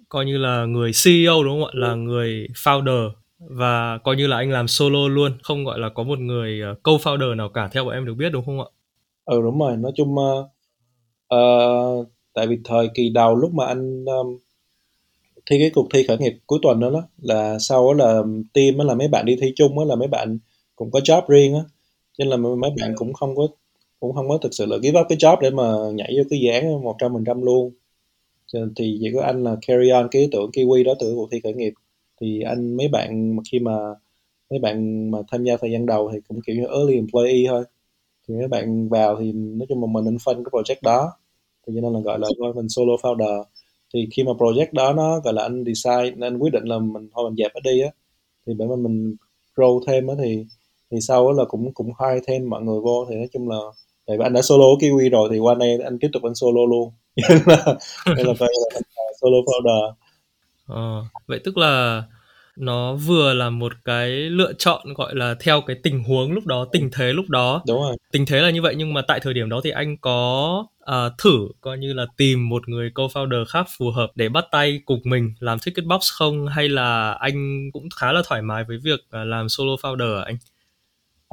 [0.09, 1.71] coi như là người CEO đúng không ạ?
[1.73, 3.09] Là người founder.
[3.39, 7.35] Và coi như là anh làm solo luôn không gọi là có một người co-founder
[7.35, 8.65] nào cả theo bọn em được biết đúng không ạ?
[9.25, 9.77] Ừ đúng rồi.
[9.77, 10.45] Nói chung uh,
[11.35, 14.37] uh, tại vì thời kỳ đầu lúc mà anh um,
[15.49, 18.77] thi cái cuộc thi khởi nghiệp cuối tuần đó, đó là sau đó là team
[18.77, 20.37] đó là mấy bạn đi thi chung đó là mấy bạn
[20.75, 21.61] cũng có job riêng á.
[22.17, 23.47] Cho nên là mấy bạn cũng không có
[23.99, 26.39] cũng không có thực sự là give up cái job để mà nhảy vô cái
[26.39, 27.73] dự án một trăm phần trăm luôn.
[28.53, 31.39] Thì chỉ có anh là carry on cái ý tưởng kiwi đó từ cuộc thi
[31.43, 31.73] khởi nghiệp.
[32.21, 33.71] Thì anh mấy bạn mà khi mà
[34.49, 37.63] mấy bạn mà tham gia thời gian đầu thì cũng kiểu như early employee thôi.
[38.27, 41.11] Thì mấy bạn vào thì nói chung là mình nên phân cái project đó.
[41.67, 43.43] Thì cho nên là gọi là mình solo founder
[43.93, 47.09] thì khi mà project đó nó gọi là anh decide anh quyết định là mình
[47.15, 47.89] thôi mình dẹp nó đi á
[48.47, 49.15] thì để mà mình
[49.55, 50.45] grow thêm á thì
[50.91, 53.05] thì sau đó là cũng cũng hire thêm mọi người vô.
[53.09, 53.57] Thì nói chung là
[54.07, 56.61] tại vì anh đã solo kiwi rồi thì qua đây anh tiếp tục anh solo
[56.69, 56.91] luôn.
[57.29, 57.65] Nên là
[58.15, 59.91] nên là coi là à, solo founder.
[60.67, 62.03] À, vậy tức là
[62.57, 66.65] nó vừa là một cái lựa chọn gọi là theo cái tình huống lúc đó
[66.71, 67.61] tình thế lúc đó.
[67.67, 67.97] Đúng rồi.
[68.11, 71.13] Tình thế là như vậy nhưng mà tại thời điểm đó thì anh có uh,
[71.23, 74.99] thử coi như là tìm một người co-founder khác phù hợp để bắt tay cùng
[75.03, 76.47] mình làm ticketbox không?
[76.47, 80.37] Hay là anh cũng khá là thoải mái với việc uh, làm solo founder anh?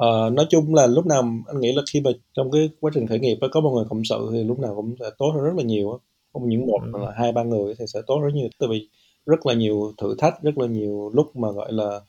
[0.03, 3.07] Uh, nói chung là lúc nào anh nghĩ là khi mà trong cái quá trình
[3.07, 5.53] khởi nghiệp có một người cộng sự thì lúc nào cũng sẽ tốt hơn rất
[5.57, 5.99] là nhiều
[6.35, 6.99] không những một ừ.
[7.05, 8.47] là hai ba người thì sẽ tốt rất nhiều.
[8.59, 8.89] Tại vì
[9.25, 11.99] rất là nhiều thử thách rất là nhiều lúc mà gọi là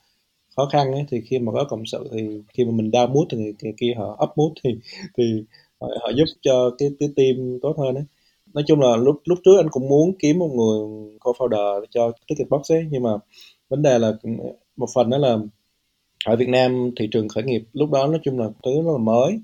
[0.55, 3.27] khó khăn ấy thì khi mà có cộng sự thì khi mà mình down mood
[3.31, 4.69] thì người kia họ up mood thì
[5.17, 5.43] thì
[5.81, 8.03] họ, họ giúp cho cái cái team tốt hơn đấy
[8.53, 10.79] nói chung là lúc lúc trước anh cũng muốn kiếm một người
[11.19, 13.11] co-founder cho Ticketbox ấy nhưng mà
[13.69, 14.29] vấn đề là ừ,
[14.77, 15.37] một phần đó là
[16.25, 18.97] ở Việt Nam thị trường khởi nghiệp lúc đó nói chung là thứ rất là
[18.97, 19.39] mới.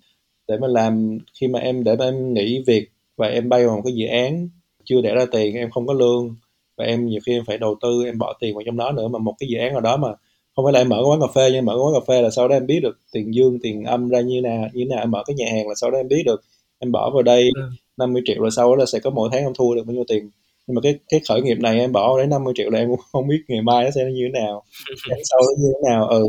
[0.47, 3.75] Để mà làm khi mà em để mà em nghỉ việc và em bay vào
[3.75, 4.49] một cái dự án
[4.85, 6.35] chưa để ra tiền em không có lương
[6.77, 9.07] và em nhiều khi em phải đầu tư em bỏ tiền vào trong đó nữa.
[9.07, 10.07] Mà một cái dự án nào đó mà
[10.55, 12.21] không phải là em mở cái quán cà phê nhưng mở cái quán cà phê
[12.21, 14.99] là sau đó em biết được tiền dương tiền âm ra như nào như nào.
[14.99, 16.41] Em mở cái nhà hàng là sau đó em biết được.
[16.79, 17.61] Em bỏ vào đây ừ.
[17.97, 20.03] 50 triệu rồi sau đó là sẽ có mỗi tháng em thua được bao nhiêu
[20.07, 20.29] tiền.
[20.67, 22.99] Nhưng mà cái cái khởi nghiệp này em bỏ đấy 50 triệu là em cũng
[23.11, 24.63] không biết ngày mai nó sẽ như thế nào
[25.23, 26.07] sau nó như thế nào.
[26.07, 26.23] Ừ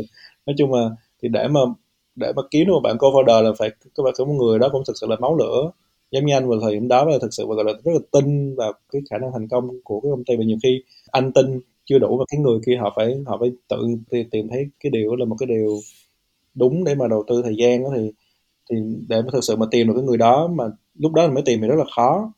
[0.45, 0.89] nói chung là
[1.21, 1.59] thì để mà
[2.15, 4.69] để mà kiếm được một bạn co-founder là phải các bạn có một người đó
[4.71, 5.71] cũng thực sự là máu lửa
[6.11, 8.55] giống như anh vào thời điểm đó là thực sự gọi là rất là tin
[8.55, 10.35] vào cái khả năng thành công của cái công ty.
[10.37, 13.51] Và nhiều khi anh tin chưa đủ và cái người kia, họ phải họ phải
[13.67, 13.77] tự
[14.31, 15.77] tìm thấy cái điều là một cái điều
[16.55, 17.89] đúng để mà đầu tư thời gian đó.
[17.95, 18.11] Thì
[18.69, 18.75] thì
[19.09, 20.65] để mà thực sự mà tìm được cái người đó mà
[20.99, 22.33] lúc đó mới tìm thì rất là khó.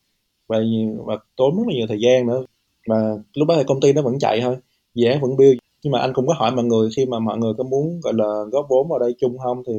[0.47, 0.57] Và
[1.05, 2.45] và tốn rất là nhiều thời gian nữa.
[2.87, 2.95] Mà
[3.33, 4.57] lúc đó thì công ty nó vẫn chạy thôi,
[4.95, 5.57] dự án vẫn build.
[5.83, 8.13] Nhưng mà anh cũng có hỏi mọi người khi mà mọi người có muốn, gọi
[8.13, 9.73] là, góp vốn vào đây chung không thì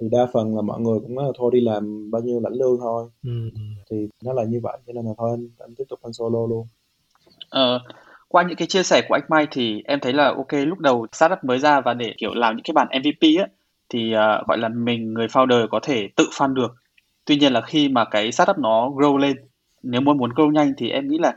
[0.00, 2.52] thì đa phần là mọi người cũng nói là thôi đi làm bao nhiêu lãnh
[2.52, 3.50] lương thôi ừ.
[3.90, 6.46] thì nó là như vậy cho nên là thôi anh, anh tiếp tục anh solo
[6.46, 6.66] luôn
[7.48, 7.80] ờ,
[8.28, 11.06] qua những cái chia sẻ của anh Mai thì em thấy là ok lúc đầu
[11.12, 13.46] startup mới ra và để kiểu làm những cái bản MVP á
[13.88, 16.74] thì uh, gọi là mình người founder có thể tự fund được
[17.24, 19.36] tuy nhiên là khi mà cái startup nó grow lên
[19.82, 21.36] nếu muốn muốn grow nhanh thì em nghĩ là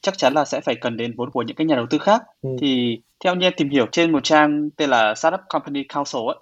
[0.00, 2.22] chắc chắn là sẽ phải cần đến vốn của những cái nhà đầu tư khác
[2.42, 2.50] ừ.
[2.60, 6.36] thì theo như em tìm hiểu trên một trang tên là Startup Company Council ấy,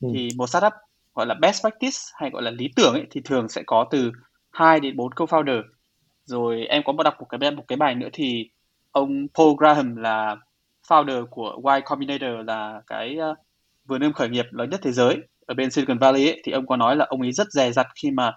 [0.00, 0.08] ừ.
[0.14, 0.72] thì một startup
[1.16, 4.12] gọi là best practice hay gọi là lý tưởng ấy thì thường sẽ có từ
[4.50, 5.62] 2 đến 4 co-founder.
[6.24, 8.50] Rồi em có một đọc một cái một cái bài nữa thì
[8.92, 10.36] ông Paul Graham là
[10.88, 13.38] founder của Y Combinator là cái uh,
[13.84, 16.66] vườn ươm khởi nghiệp lớn nhất thế giới ở bên Silicon Valley ấy, thì ông
[16.66, 18.28] có nói là ông ấy rất dè dặt khi mà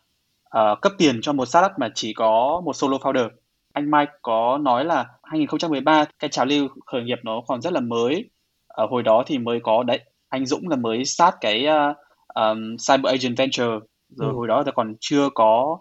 [0.58, 3.30] uh, cấp tiền cho một startup mà chỉ có một solo founder.
[3.74, 7.80] Anh Mike có nói là 2013 cái trào lưu khởi nghiệp nó còn rất là
[7.80, 8.30] mới.
[8.68, 11.98] Ở hồi đó thì mới có đấy, anh Dũng là mới start cái uh,
[12.36, 14.34] um, Cyber Agent Venture rồi ừ.
[14.34, 15.80] hồi đó thì còn chưa có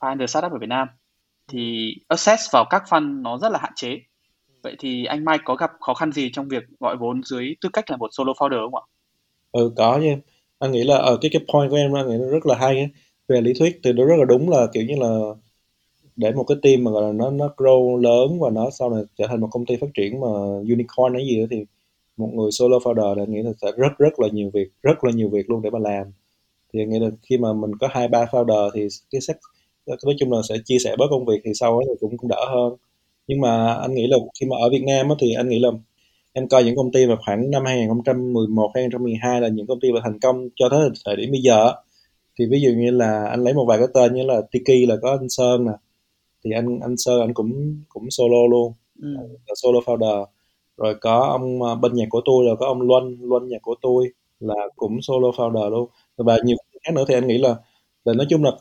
[0.00, 0.88] founder startup ở Việt Nam
[1.48, 3.98] thì access vào các fund nó rất là hạn chế
[4.62, 7.68] vậy thì anh Mike có gặp khó khăn gì trong việc gọi vốn dưới tư
[7.72, 8.84] cách là một solo founder không ạ?
[9.52, 10.16] Ừ có nha
[10.58, 12.54] anh nghĩ là ở ờ, cái cái point của em anh nghĩ nó rất là
[12.58, 12.88] hay ấy.
[13.28, 15.18] về lý thuyết thì nó rất là đúng là kiểu như là
[16.16, 19.02] để một cái team mà gọi là nó nó grow lớn và nó sau này
[19.18, 20.28] trở thành một công ty phát triển mà
[20.70, 21.64] unicorn hay gì đó thì
[22.20, 25.10] một người solo founder là nghĩ là sẽ rất rất là nhiều việc rất là
[25.12, 26.06] nhiều việc luôn để mà làm.
[26.72, 29.36] Thì nghĩ là khi mà mình có hai ba founder thì cái sách
[29.86, 32.28] nói chung là sẽ chia sẻ bớt công việc thì sau đó thì cũng cũng
[32.28, 32.74] đỡ hơn.
[33.26, 35.68] Nhưng mà anh nghĩ là khi mà ở Việt Nam á, thì anh nghĩ là
[36.32, 40.00] em coi những công ty mà khoảng năm 2011 2012 là những công ty mà
[40.04, 41.72] thành công cho tới thời điểm bây giờ
[42.38, 44.96] thì ví dụ như là anh lấy một vài cái tên như là Tiki là
[45.02, 45.72] có anh Sơn nè.
[46.44, 48.72] Thì anh anh Sơn anh cũng cũng solo luôn.
[49.02, 49.08] Ừ.
[49.46, 50.26] là solo founder
[50.80, 53.76] rồi có ông ờ, bên nhạc của tôi là có ông Luân Luân nhạc của
[53.82, 54.08] tôi
[54.40, 55.90] là cũng solo founder luôn.
[56.18, 57.56] Và nhiều khác nữa thì anh nghĩ là
[58.04, 58.52] là nói chung là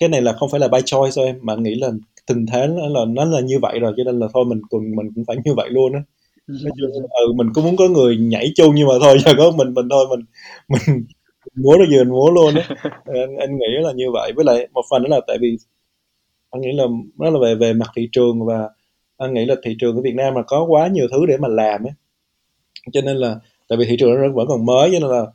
[0.00, 1.90] cái này là không phải là by choice thôi mà anh nghĩ là
[2.26, 4.96] tình thế nó là nó là như vậy rồi cho nên là thôi mình cùng
[4.96, 6.00] mình cũng phải như vậy luôn á.
[7.26, 9.88] Ừ, mình cũng muốn có người nhảy chung nhưng mà thôi giờ có mình mình
[9.90, 10.20] thôi mình
[10.68, 11.04] mình
[11.56, 12.62] múa được gì mình múa luôn á.
[13.06, 14.32] Anh, anh nghĩ là như vậy.
[14.36, 15.56] Với lại một phần nữa là tại vì
[16.50, 16.84] anh nghĩ là
[17.18, 18.70] nó là về về mặt thị trường và
[19.18, 21.48] anh nghĩ là thị trường của Việt Nam là có quá nhiều thứ để mà
[21.48, 21.92] làm ấy.
[22.92, 23.36] Cho nên là
[23.68, 25.26] tại vì thị trường nó vẫn còn mới cho nên là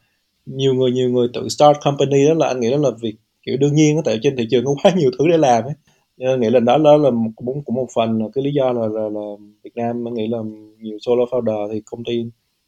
[0.46, 3.58] nhiều người nhiều người tự start company đó là anh nghĩ đó là việc kiểu
[3.58, 5.74] đương nhiên tại trên thị trường có quá nhiều thứ để làm ấy.
[6.18, 8.88] Nên nghĩ là đó đó là cũng cũng một phần là cái lý do là,
[8.88, 9.22] là, là
[9.64, 10.38] Việt Nam anh nghĩ là
[10.80, 12.26] nhiều solo founder thì công ty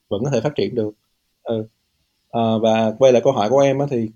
[0.09, 0.91] vẫn có thể phát triển được.
[1.43, 1.65] Ừ.
[2.31, 4.09] à, và quay lại câu hỏi của em á thì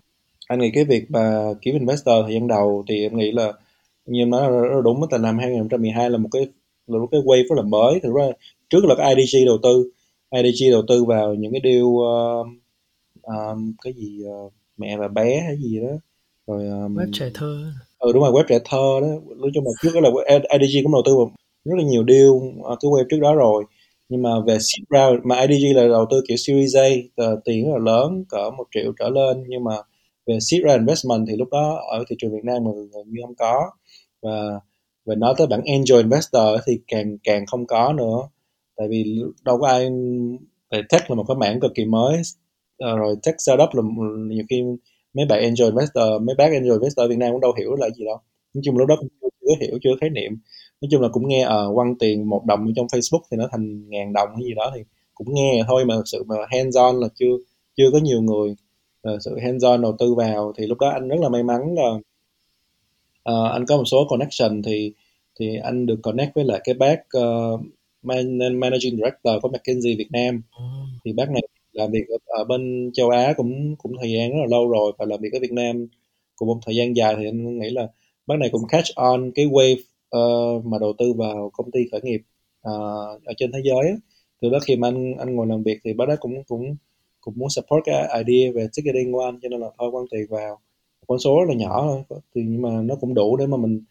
[0.47, 3.53] anh nghĩ cái việc mà kiếm investor thời gian đầu thì anh nghĩ là
[4.05, 6.47] như em nói là đúng từ năm 2012 là một cái
[6.89, 7.99] là một cái wave rất là mới.
[8.03, 8.23] Thực ra
[8.69, 9.91] trước là cái IDG đầu tư
[10.31, 12.47] IDG đầu tư vào những cái deal uh,
[13.23, 15.93] um, cái gì uh, mẹ và bé hay gì đó.
[16.47, 17.71] Rồi um, web trẻ thơ.
[17.99, 19.07] Ừ đúng rồi web trẻ thơ đó.
[19.37, 21.31] Nói chung là trước đó là IDG cũng đầu tư vào
[21.65, 23.63] rất là nhiều deal uh, cái web trước đó rồi.
[24.09, 27.71] Nhưng mà về seed round mà IDG là đầu tư kiểu Series A tiền rất
[27.71, 29.43] là lớn cỡ một triệu trở lên.
[29.47, 29.75] Nhưng mà
[30.27, 33.21] về seed round investment thì lúc đó ở thị trường Việt Nam mà gần như
[33.25, 33.71] không có.
[34.21, 34.59] Và
[35.09, 38.29] và nói tới bản angel investor thì càng càng không có nữa.
[38.77, 39.89] Tại vì đâu có ai
[40.69, 42.21] tại tech là một cái mảng cực kỳ mới.
[42.77, 43.81] À, rồi tech startup là
[44.29, 44.63] nhiều khi
[45.13, 48.05] mấy bạn angel investor mấy bác angel investor Việt Nam cũng đâu hiểu là gì
[48.05, 48.17] đâu.
[48.53, 50.31] Nói chung lúc đó cũng chưa hiểu chưa khái niệm.
[50.81, 53.47] Nói chung là cũng nghe ở uh, quăng tiền một đồng trong Facebook thì nó
[53.51, 54.81] thành ngàn đồng hay gì đó thì
[55.13, 57.37] cũng nghe thôi mà sự mà hands on là chưa
[57.77, 58.55] chưa có nhiều người.
[59.13, 61.75] Uh, sự hands on đầu tư vào thì lúc đó anh rất là may mắn
[61.75, 61.99] là
[63.29, 64.93] uh, anh có một số connection thì
[65.39, 67.61] thì anh được connect với lại cái bác uh,
[68.01, 70.41] managing director của McKinsey Việt Nam.
[70.57, 70.63] Ừ.
[71.05, 74.47] thì bác này làm việc ở, bên châu Á cũng cũng thời gian rất là
[74.49, 75.87] lâu rồi và làm việc ở Việt Nam
[76.35, 77.87] cũng một thời gian dài thì anh nghĩ là
[78.27, 79.79] bác này cũng catch on cái wave
[80.17, 82.21] uh, mà đầu tư vào công ty khởi nghiệp
[82.67, 83.95] uh, ở trên thế giới
[84.41, 86.75] từ đó khi mà anh anh ngồi làm việc thì bác đó cũng cũng
[87.21, 90.25] cũng muốn support cái idea về ticketing của anh cho nên là thôi quăng tiền
[90.29, 90.59] vào
[91.09, 93.83] con số rất là nhỏ thôi thì nhưng mà nó cũng đủ để mà mình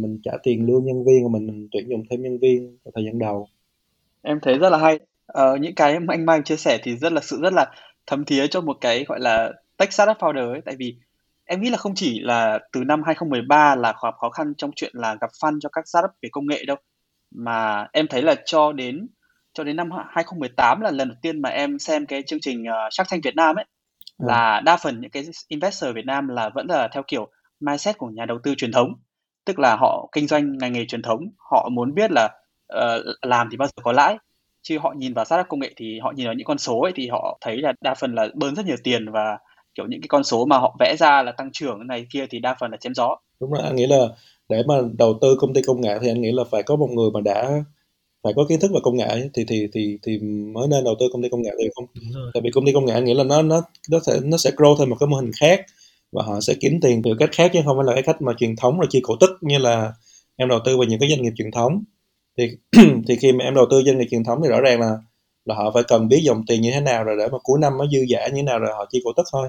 [0.00, 2.92] mình trả tiền lương nhân viên và mình, mình tuyển dụng thêm nhân viên vào
[2.94, 3.48] thời gian đầu.
[4.22, 4.98] Em thấy rất là hay.
[5.26, 7.66] Ờ, những cái mà anh Mai chia sẻ thì rất là sự rất là
[8.06, 10.96] thấm thía cho một cái gọi là tech startup founder ấy tại vì
[11.44, 14.92] em nghĩ là không chỉ là từ năm 2013 là gặp khó khăn trong chuyện
[14.94, 16.76] là gặp fund cho các startup về công nghệ đâu
[17.30, 19.08] mà em thấy là cho đến
[19.52, 22.92] cho đến năm 2018 là lần đầu tiên mà em xem cái chương trình uh,
[22.92, 23.64] Shark Tank Việt Nam ấy
[24.18, 27.28] là đa phần những cái investor Việt Nam là vẫn là theo kiểu
[27.60, 28.94] mindset của nhà đầu tư truyền thống.
[29.44, 32.24] Tức là họ kinh doanh ngành nghề truyền thống họ muốn biết là
[32.74, 34.18] uh, làm thì bao giờ có lãi.
[34.62, 36.92] Chứ họ nhìn vào startup công nghệ thì họ nhìn vào những con số ấy
[36.94, 39.38] thì họ thấy là đa phần là bơm rất nhiều tiền và
[39.74, 42.38] kiểu những cái con số mà họ vẽ ra là tăng trưởng này kia thì
[42.38, 43.16] đa phần là chém gió.
[43.40, 44.06] Đúng rồi anh nghĩ là
[44.48, 46.88] để mà đầu tư công ty công nghệ thì anh nghĩ là phải có một
[46.90, 47.50] người mà đã
[48.22, 50.18] phải có kiến thức về công nghệ thì thì thì thì
[50.54, 51.86] mới nên đầu tư công ty công nghệ thì không?
[52.34, 54.50] Tại vì công ty công nghệ anh nghĩ là nó nó nó sẽ nó sẽ
[54.50, 55.60] grow thêm một cái mô hình khác
[56.12, 58.32] và họ sẽ kiếm tiền từ cách khác chứ không phải là cái cách mà
[58.38, 59.92] truyền thống là chi cổ tức như là
[60.36, 61.84] em đầu tư vào những cái doanh nghiệp truyền thống.
[62.38, 62.48] Thì
[63.08, 64.98] thì khi mà em đầu tư doanh nghiệp truyền thống thì rõ ràng là
[65.44, 67.78] là họ phải cần biết dòng tiền như thế nào rồi để mà cuối năm
[67.78, 69.48] nó dư giả như thế nào rồi họ chi cổ tức thôi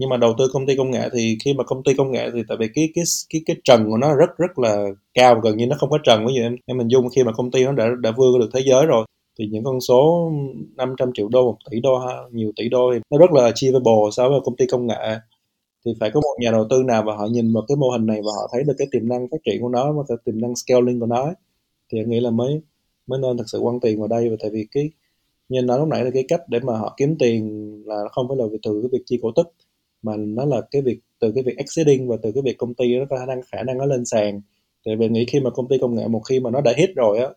[0.00, 2.30] nhưng mà đầu tư công ty công nghệ thì khi mà công ty công nghệ
[2.34, 5.56] thì tại vì cái cái cái cái trần của nó rất rất là cao, gần
[5.56, 6.26] như nó không có trần.
[6.26, 8.50] Ví dụ em em mình dung khi mà công ty nó đã đã vươn được
[8.54, 9.06] thế giới rồi,
[9.38, 10.30] thì những con số
[10.76, 12.00] 500 triệu đô, một tỷ đô
[12.32, 15.16] nhiều tỷ đô nó rất là achievable so với công ty công nghệ.
[15.86, 18.06] Thì phải có một nhà đầu tư nào và họ nhìn vào cái mô hình
[18.06, 20.40] này và họ thấy được cái tiềm năng phát triển của nó, và cái tiềm
[20.40, 21.32] năng scaling của nó
[21.92, 22.60] thì em nghĩ là mới
[23.06, 24.28] mới nên thật sự quăng tiền vào đây.
[24.30, 24.90] Và tại vì cái,
[25.48, 28.36] như nói lúc nãy là cái cách để mà họ kiếm tiền là không phải
[28.36, 29.46] là từ cái việc chi cổ tức
[30.02, 32.96] mà nó là cái việc từ cái việc exiting và từ cái việc công ty
[32.98, 34.40] nó có khả năng khả năng nó lên sàn.
[34.84, 36.90] Tại vì nghĩ khi mà công ty công nghệ một khi mà nó đã hit
[36.96, 37.28] rồi á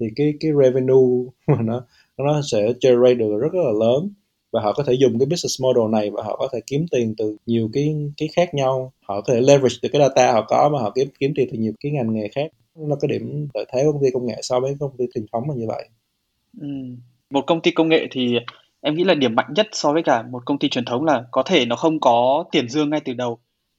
[0.00, 1.82] thì cái cái revenue mà nó
[2.18, 4.10] nó sẽ generate được rất, rất là lớn.
[4.52, 7.14] Và họ có thể dùng cái business model này và họ có thể kiếm tiền
[7.18, 8.92] từ nhiều cái cái khác nhau.
[9.02, 11.58] Họ có thể leverage từ cái data họ có mà họ kiếm kiếm tiền từ
[11.58, 12.52] nhiều cái ngành nghề khác.
[12.76, 15.26] Nó có điểm lợi thế của công ty công nghệ so với công ty truyền
[15.32, 15.88] thống là như vậy.
[16.60, 16.68] Ừ.
[17.30, 18.36] một công ty công nghệ thì
[18.88, 21.24] em nghĩ là điểm mạnh nhất so với cả một công ty truyền thống là
[21.30, 23.38] có thể nó không có tiền dương ngay từ đầu.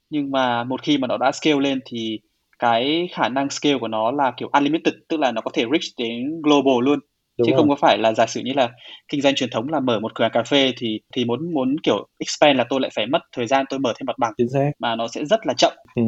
[0.10, 2.20] Nhưng mà một khi mà nó đã scale lên thì
[2.60, 5.84] cái khả năng scale của nó là kiểu unlimited tức là nó có thể reach
[5.98, 7.00] đến global luôn.
[7.38, 7.58] Đúng chứ rồi.
[7.58, 8.70] không có phải là giả sử như là
[9.12, 11.76] kinh doanh truyền thống là mở một cửa hàng cà phê thì thì muốn muốn
[11.84, 14.34] kiểu expand là tôi lại phải mất thời gian tôi mở thêm mặt bằng.
[14.38, 14.72] Chính xác.
[14.80, 15.74] Mà nó sẽ rất là chậm.
[15.96, 16.02] Ừ.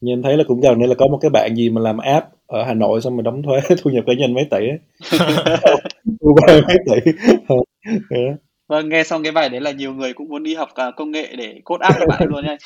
[0.00, 2.26] nhìn thấy là cũng gần đây là có một cái bạn gì mà làm app
[2.46, 4.78] ở Hà Nội xong rồi đóng thuế thu nhập cá nhân mấy tỷ ấy
[6.66, 7.12] mấy tỷ.
[8.68, 11.10] Vâng nghe xong cái bài đấy là nhiều người cũng muốn đi học cả công
[11.10, 12.56] nghệ để code app cho bạn luôn nha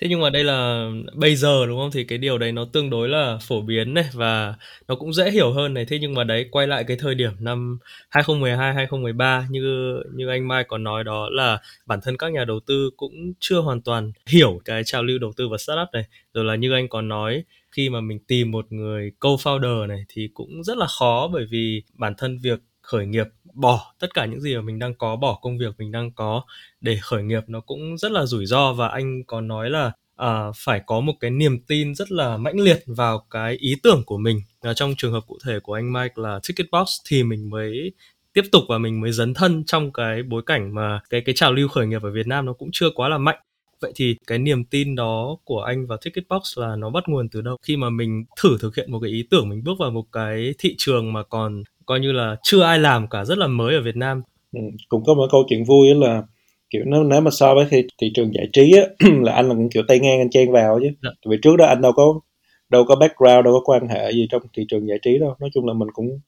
[0.00, 1.90] thế nhưng mà đây là bây giờ, đúng không?
[1.90, 4.54] Thì cái điều đấy nó tương đối là phổ biến này và
[4.88, 5.84] nó cũng dễ hiểu hơn này.
[5.84, 7.78] Thế nhưng mà đấy, quay lại cái thời điểm năm
[8.10, 12.60] 2012 2013 như như anh Mai có nói đó là bản thân các nhà đầu
[12.66, 16.04] tư cũng chưa hoàn toàn hiểu cái trào lưu đầu tư và startup này.
[16.34, 20.28] Rồi là như anh có nói, khi mà mình tìm một người co-founder này thì
[20.34, 24.40] cũng rất là khó, bởi vì bản thân việc khởi nghiệp bỏ tất cả những
[24.40, 26.42] gì mà mình đang có bỏ công việc mình đang có
[26.80, 28.72] để khởi nghiệp nó cũng rất là rủi ro.
[28.72, 32.60] Và anh còn nói là uh, phải có một cái niềm tin rất là mãnh
[32.60, 34.40] liệt vào cái ý tưởng của mình.
[34.62, 37.92] Và trong trường hợp cụ thể của anh Mike là Ticketbox thì mình mới
[38.32, 41.52] tiếp tục và mình mới dấn thân trong cái bối cảnh mà cái cái trào
[41.52, 43.38] lưu khởi nghiệp ở Việt Nam nó cũng chưa quá là mạnh.
[43.80, 47.40] Vậy thì cái niềm tin đó của anh vào Ticketbox là nó bắt nguồn từ
[47.40, 47.56] đâu?
[47.62, 50.54] Khi mà mình thử thực hiện một cái ý tưởng mình bước vào một cái
[50.58, 53.80] thị trường mà còn coi như là chưa ai làm cả rất là mới ở
[53.82, 54.22] Việt Nam.
[54.52, 56.22] Ừ, cũng có một câu chuyện vui là
[56.70, 58.82] kiểu nếu nếu mà so với thị, thị trường giải trí á
[59.22, 60.88] là anh là cũng kiểu tay ngang anh chen vào chứ.
[61.02, 61.10] Dạ.
[61.26, 62.20] vì trước đó anh đâu có
[62.68, 65.34] đâu có background đâu có quan hệ gì trong thị trường giải trí đâu.
[65.40, 66.20] Nói chung là mình cũng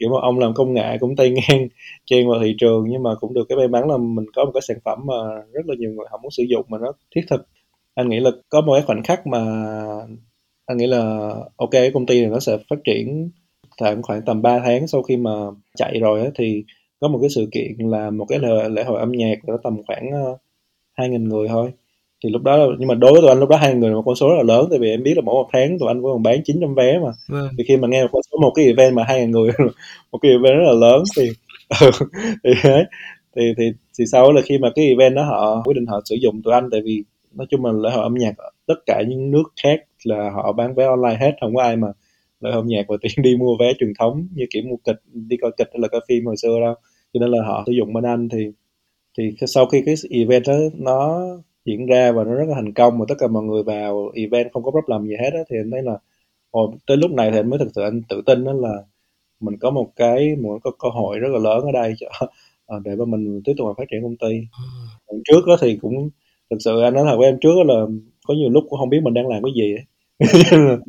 [0.00, 1.68] kiểu mà ông làm công nghệ cũng tay ngang
[2.06, 4.50] chen vào thị trường nhưng mà cũng được cái may mắn là mình có một
[4.54, 5.14] cái sản phẩm mà
[5.52, 7.46] rất là nhiều người họ muốn sử dụng mà nó thiết thực.
[7.94, 9.38] Anh nghĩ là có một cái khoảnh khắc mà
[10.66, 13.30] anh nghĩ là ok công ty này nó sẽ phát triển
[13.80, 15.30] khoảng khoảng tầm 3 tháng sau khi mà
[15.76, 16.64] chạy rồi á, thì
[17.00, 19.82] có một cái sự kiện là một cái lễ, lễ hội âm nhạc nó tầm
[19.86, 20.38] khoảng uh,
[20.98, 21.72] 2.000 người thôi.
[22.24, 24.02] Thì lúc đó nhưng mà đối với tụi anh lúc đó hai người là một
[24.06, 26.02] con số rất là lớn tại vì em biết là mỗi một tháng tụi anh
[26.02, 27.10] vẫn còn bán 900 vé mà.
[27.28, 27.48] Vâng.
[27.58, 29.50] thì khi mà nghe một con số một cái event mà hai người
[30.12, 31.28] một cái event rất là lớn thì
[32.44, 32.84] thì đấy.
[33.36, 33.64] Thì, thì
[33.98, 36.54] thì sau là khi mà cái event đó họ quyết định họ sử dụng tụi
[36.54, 38.32] anh tại vì nói chung là lễ hội âm nhạc
[38.66, 41.88] tất cả những nước khác là họ bán vé online hết không có ai mà
[42.40, 45.36] hội âm nhạc và tiền đi mua vé truyền thống như kiểu mua kịch đi
[45.36, 46.74] coi kịch hay là coi phim hồi xưa đâu
[47.12, 48.52] cho nên là họ sử dụng bên anh thì
[49.18, 51.22] thì sau khi cái event đó nó
[51.64, 54.52] diễn ra và nó rất là thành công mà tất cả mọi người vào event
[54.52, 55.98] không có problem gì hết đó, thì anh thấy là
[56.50, 58.82] ồ, tới lúc này thì anh mới thực sự anh tự tin đó là
[59.40, 62.08] mình có một cái một cái cơ hội rất là lớn ở đây cho
[62.66, 64.36] ờ, để mà mình tiếp tục phát triển công ty
[65.06, 65.16] ừ.
[65.24, 66.10] trước đó thì cũng
[66.50, 67.74] thực sự anh nói thật với em trước là
[68.26, 69.84] có nhiều lúc cũng không biết mình đang làm cái gì ấy.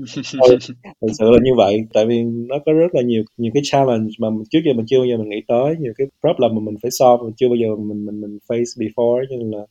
[1.02, 4.10] thực sự là như vậy tại vì nó có rất là nhiều nhiều cái challenge
[4.20, 6.76] mà trước giờ mình chưa bao giờ mình nghĩ tới nhiều cái problem mà mình
[6.82, 9.66] phải solve mà chưa bao giờ mình mình mình face before cho nên là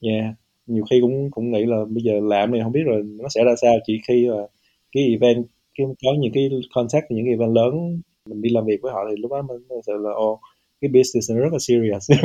[0.00, 0.34] yeah
[0.66, 3.44] nhiều khi cũng cũng nghĩ là bây giờ làm này không biết rồi nó sẽ
[3.44, 4.46] ra sao chỉ khi là
[4.92, 5.44] cái event
[5.78, 9.00] cái có những cái contact những cái event lớn mình đi làm việc với họ
[9.10, 10.40] thì lúc đó mình thật sự là ô
[10.82, 12.10] cái business nó rất là serious.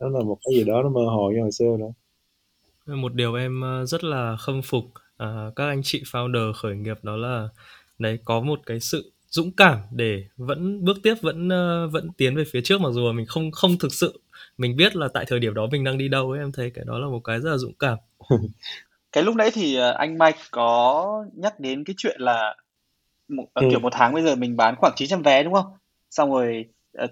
[0.00, 1.92] Nó là một cái gì đó nó mơ hồ như hồi xưa nữa.
[2.86, 4.84] Một điều em ờ, rất là khâm phục
[5.22, 7.48] uh, các anh chị founder khởi nghiệp đó là
[7.98, 12.36] đấy có một cái sự dũng cảm để vẫn bước tiếp vẫn uh, vẫn tiến
[12.36, 14.20] về phía trước mặc dù mình không không thực sự
[14.58, 16.84] mình biết là tại thời điểm đó mình đang đi đâu ấy em thấy cái
[16.88, 17.98] đó là một cái rất là dũng cảm.
[19.12, 22.56] Cái lúc nãy thì ờ, anh Mike có nhắc đến cái chuyện là
[23.28, 23.66] một, ừ.
[23.70, 25.66] kiểu một tháng bây giờ mình bán khoảng 900 vé đúng không?
[26.10, 26.64] Xong rồi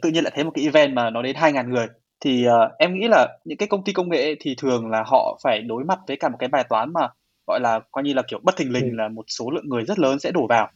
[0.02, 1.86] tự nhiên lại thấy một cái event mà nó đến 2.000 người.
[2.20, 5.38] Thì uh, em nghĩ là những cái công ty công nghệ thì thường là họ
[5.44, 7.08] phải đối mặt với cả một cái bài toán mà
[7.50, 8.94] gọi là coi như là kiểu bất thình lình ừ.
[8.94, 10.70] là một số lượng người rất lớn sẽ đổ vào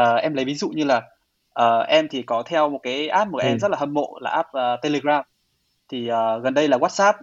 [0.00, 1.02] uh, em lấy ví dụ như là
[1.62, 3.46] uh, em thì có theo một cái app mà ừ.
[3.46, 5.22] em rất là hâm mộ là app uh, Telegram
[5.88, 7.14] thì uh, gần đây là WhatsApp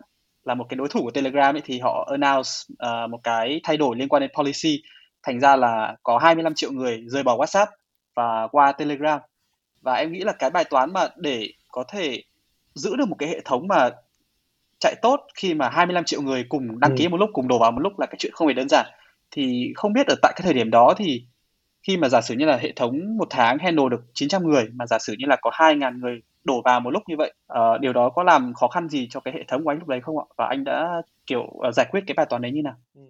[0.43, 3.77] là một cái đối thủ của Telegram ấy, thì họ announce uh, một cái thay
[3.77, 4.81] đổi liên quan đến policy
[5.23, 7.67] thành ra là có 25 triệu người rời bỏ WhatsApp
[8.15, 9.19] và qua Telegram
[9.81, 12.23] và em nghĩ là cái bài toán mà để có thể
[12.75, 13.89] giữ được một cái hệ thống mà
[14.83, 17.09] chạy tốt khi mà 25 triệu người cùng đăng ký ừ.
[17.09, 18.85] một lúc cùng đổ vào một lúc là cái chuyện không hề đơn giản
[19.31, 21.23] thì không biết ở tại cái thời điểm đó thì
[21.87, 24.85] khi mà giả sử như là hệ thống một tháng handle được 900 người mà
[24.85, 27.93] giả sử như là có 2.000 người đổ vào một lúc như vậy uh, điều
[27.93, 30.17] đó có làm khó khăn gì cho cái hệ thống của anh lúc đấy không
[30.17, 33.01] ạ và anh đã kiểu uh, giải quyết cái bài toán đấy như nào ừ.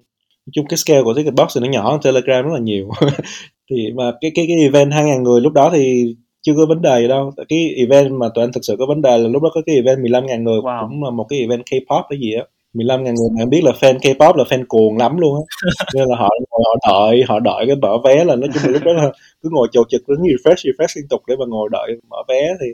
[0.52, 2.90] chung cái scale của Ticketbox thì nó nhỏ hơn Telegram rất là nhiều
[3.70, 7.02] thì mà cái cái cái event 2.000 người lúc đó thì chưa có vấn đề
[7.02, 7.32] gì đâu.
[7.50, 9.76] Cái event mà tụi anh thực sự có vấn đề là lúc đó có cái
[9.76, 10.90] event 15.000 người wow.
[10.90, 12.44] cũng là một cái event K-pop cái gì á.
[12.74, 15.44] 15 ngàn người mà em biết là fan K-pop là fan cuồng lắm luôn á.
[15.96, 18.84] Nên là họ họ đợi họ đợi cái mở vé là nói chung là lúc
[18.86, 19.12] đó là
[19.44, 22.48] cứ ngồi chầu trực cứ refresh refresh liên tục để mà ngồi đợi mở vé
[22.62, 22.68] thì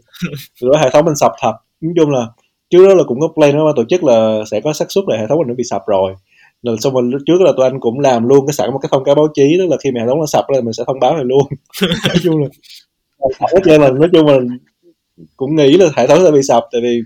[0.67, 1.53] đó hệ thống mình sập thật.
[1.81, 2.27] Nói chung là
[2.69, 5.17] trước đó là cũng có plan đó tổ chức là sẽ có xác suất là
[5.17, 6.13] hệ thống mình nó bị sập rồi.
[6.63, 9.03] Rồi xong rồi trước là tụi anh cũng làm luôn cái sẵn một cái thông
[9.03, 10.99] cáo báo chí tức là khi mà hệ thống nó sập là mình sẽ thông
[10.99, 11.43] báo này luôn.
[12.07, 12.47] Nói chung là
[13.19, 14.37] nói chung là nói chung là
[15.37, 17.01] cũng nghĩ là hệ thống sẽ bị sập tại vì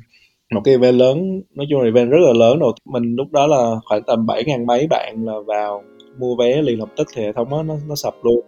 [0.54, 2.74] một cái event lớn nói chung là event rất là lớn rồi.
[2.86, 5.84] Mình lúc đó là khoảng tầm bảy ngàn mấy bạn là vào
[6.20, 8.42] mua vé liền lập tức thì hệ thống đó, nó nó sập luôn.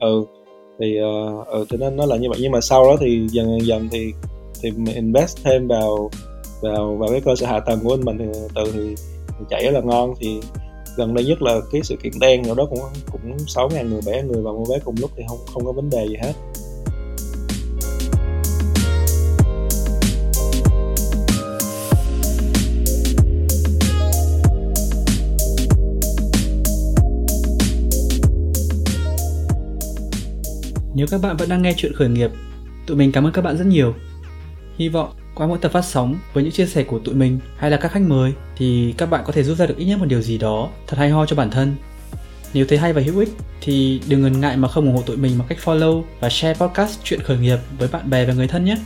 [0.00, 0.24] Ừ
[0.78, 2.38] thì uh, ừ, thì nên nó là như vậy.
[2.42, 4.12] Nhưng mà sau đó thì dần dần dần thì
[4.62, 6.10] thì mình invest thêm vào
[6.62, 8.94] vào vào cái cơ sở hạ tầng của mình thì từ thì,
[9.28, 10.14] thì chạy rất là ngon.
[10.20, 10.40] Thì
[10.96, 12.80] gần đây nhất là cái sự kiện đen nào đó cũng
[13.12, 15.72] cũng sáu ngàn người bảy người vào mua vé cùng lúc thì không không có
[15.72, 16.32] vấn đề gì hết.
[31.02, 32.30] Nếu các bạn vẫn đang nghe chuyện khởi nghiệp,
[32.86, 33.94] tụi mình cảm ơn các bạn rất nhiều.
[34.78, 37.70] Hy vọng qua mỗi tập phát sóng với những chia sẻ của tụi mình hay
[37.70, 40.04] là các khách mời thì các bạn có thể rút ra được ít nhất một
[40.08, 41.76] điều gì đó thật hay ho cho bản thân.
[42.54, 43.28] Nếu thấy hay và hữu ích
[43.60, 46.54] thì đừng ngần ngại mà không ủng hộ tụi mình bằng cách follow và share
[46.54, 48.76] podcast chuyện khởi nghiệp với bạn bè và người thân nhé.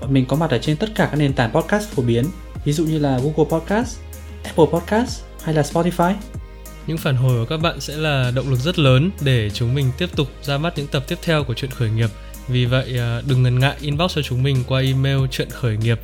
[0.00, 2.24] Bọn mình có mặt ở trên tất cả các nền tảng podcast phổ biến,
[2.64, 3.98] ví dụ như là Google Podcast,
[4.44, 6.14] Apple Podcast hay là Spotify.
[6.86, 9.90] Những phản hồi của các bạn sẽ là động lực rất lớn để chúng mình
[9.98, 12.10] tiếp tục ra mắt những tập tiếp theo của chuyện khởi nghiệp.
[12.48, 16.00] Vì vậy à, đừng ngần ngại inbox cho chúng mình qua email chuyện khởi nghiệp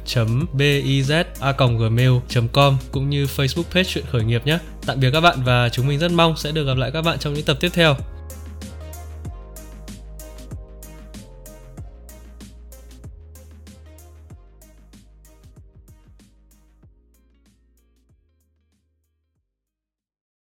[0.52, 1.24] biza
[2.52, 4.58] com cũng như Facebook page chuyện khởi nghiệp nhé.
[4.86, 7.18] Tạm biệt các bạn và chúng mình rất mong sẽ được gặp lại các bạn
[7.18, 7.96] trong những tập tiếp theo.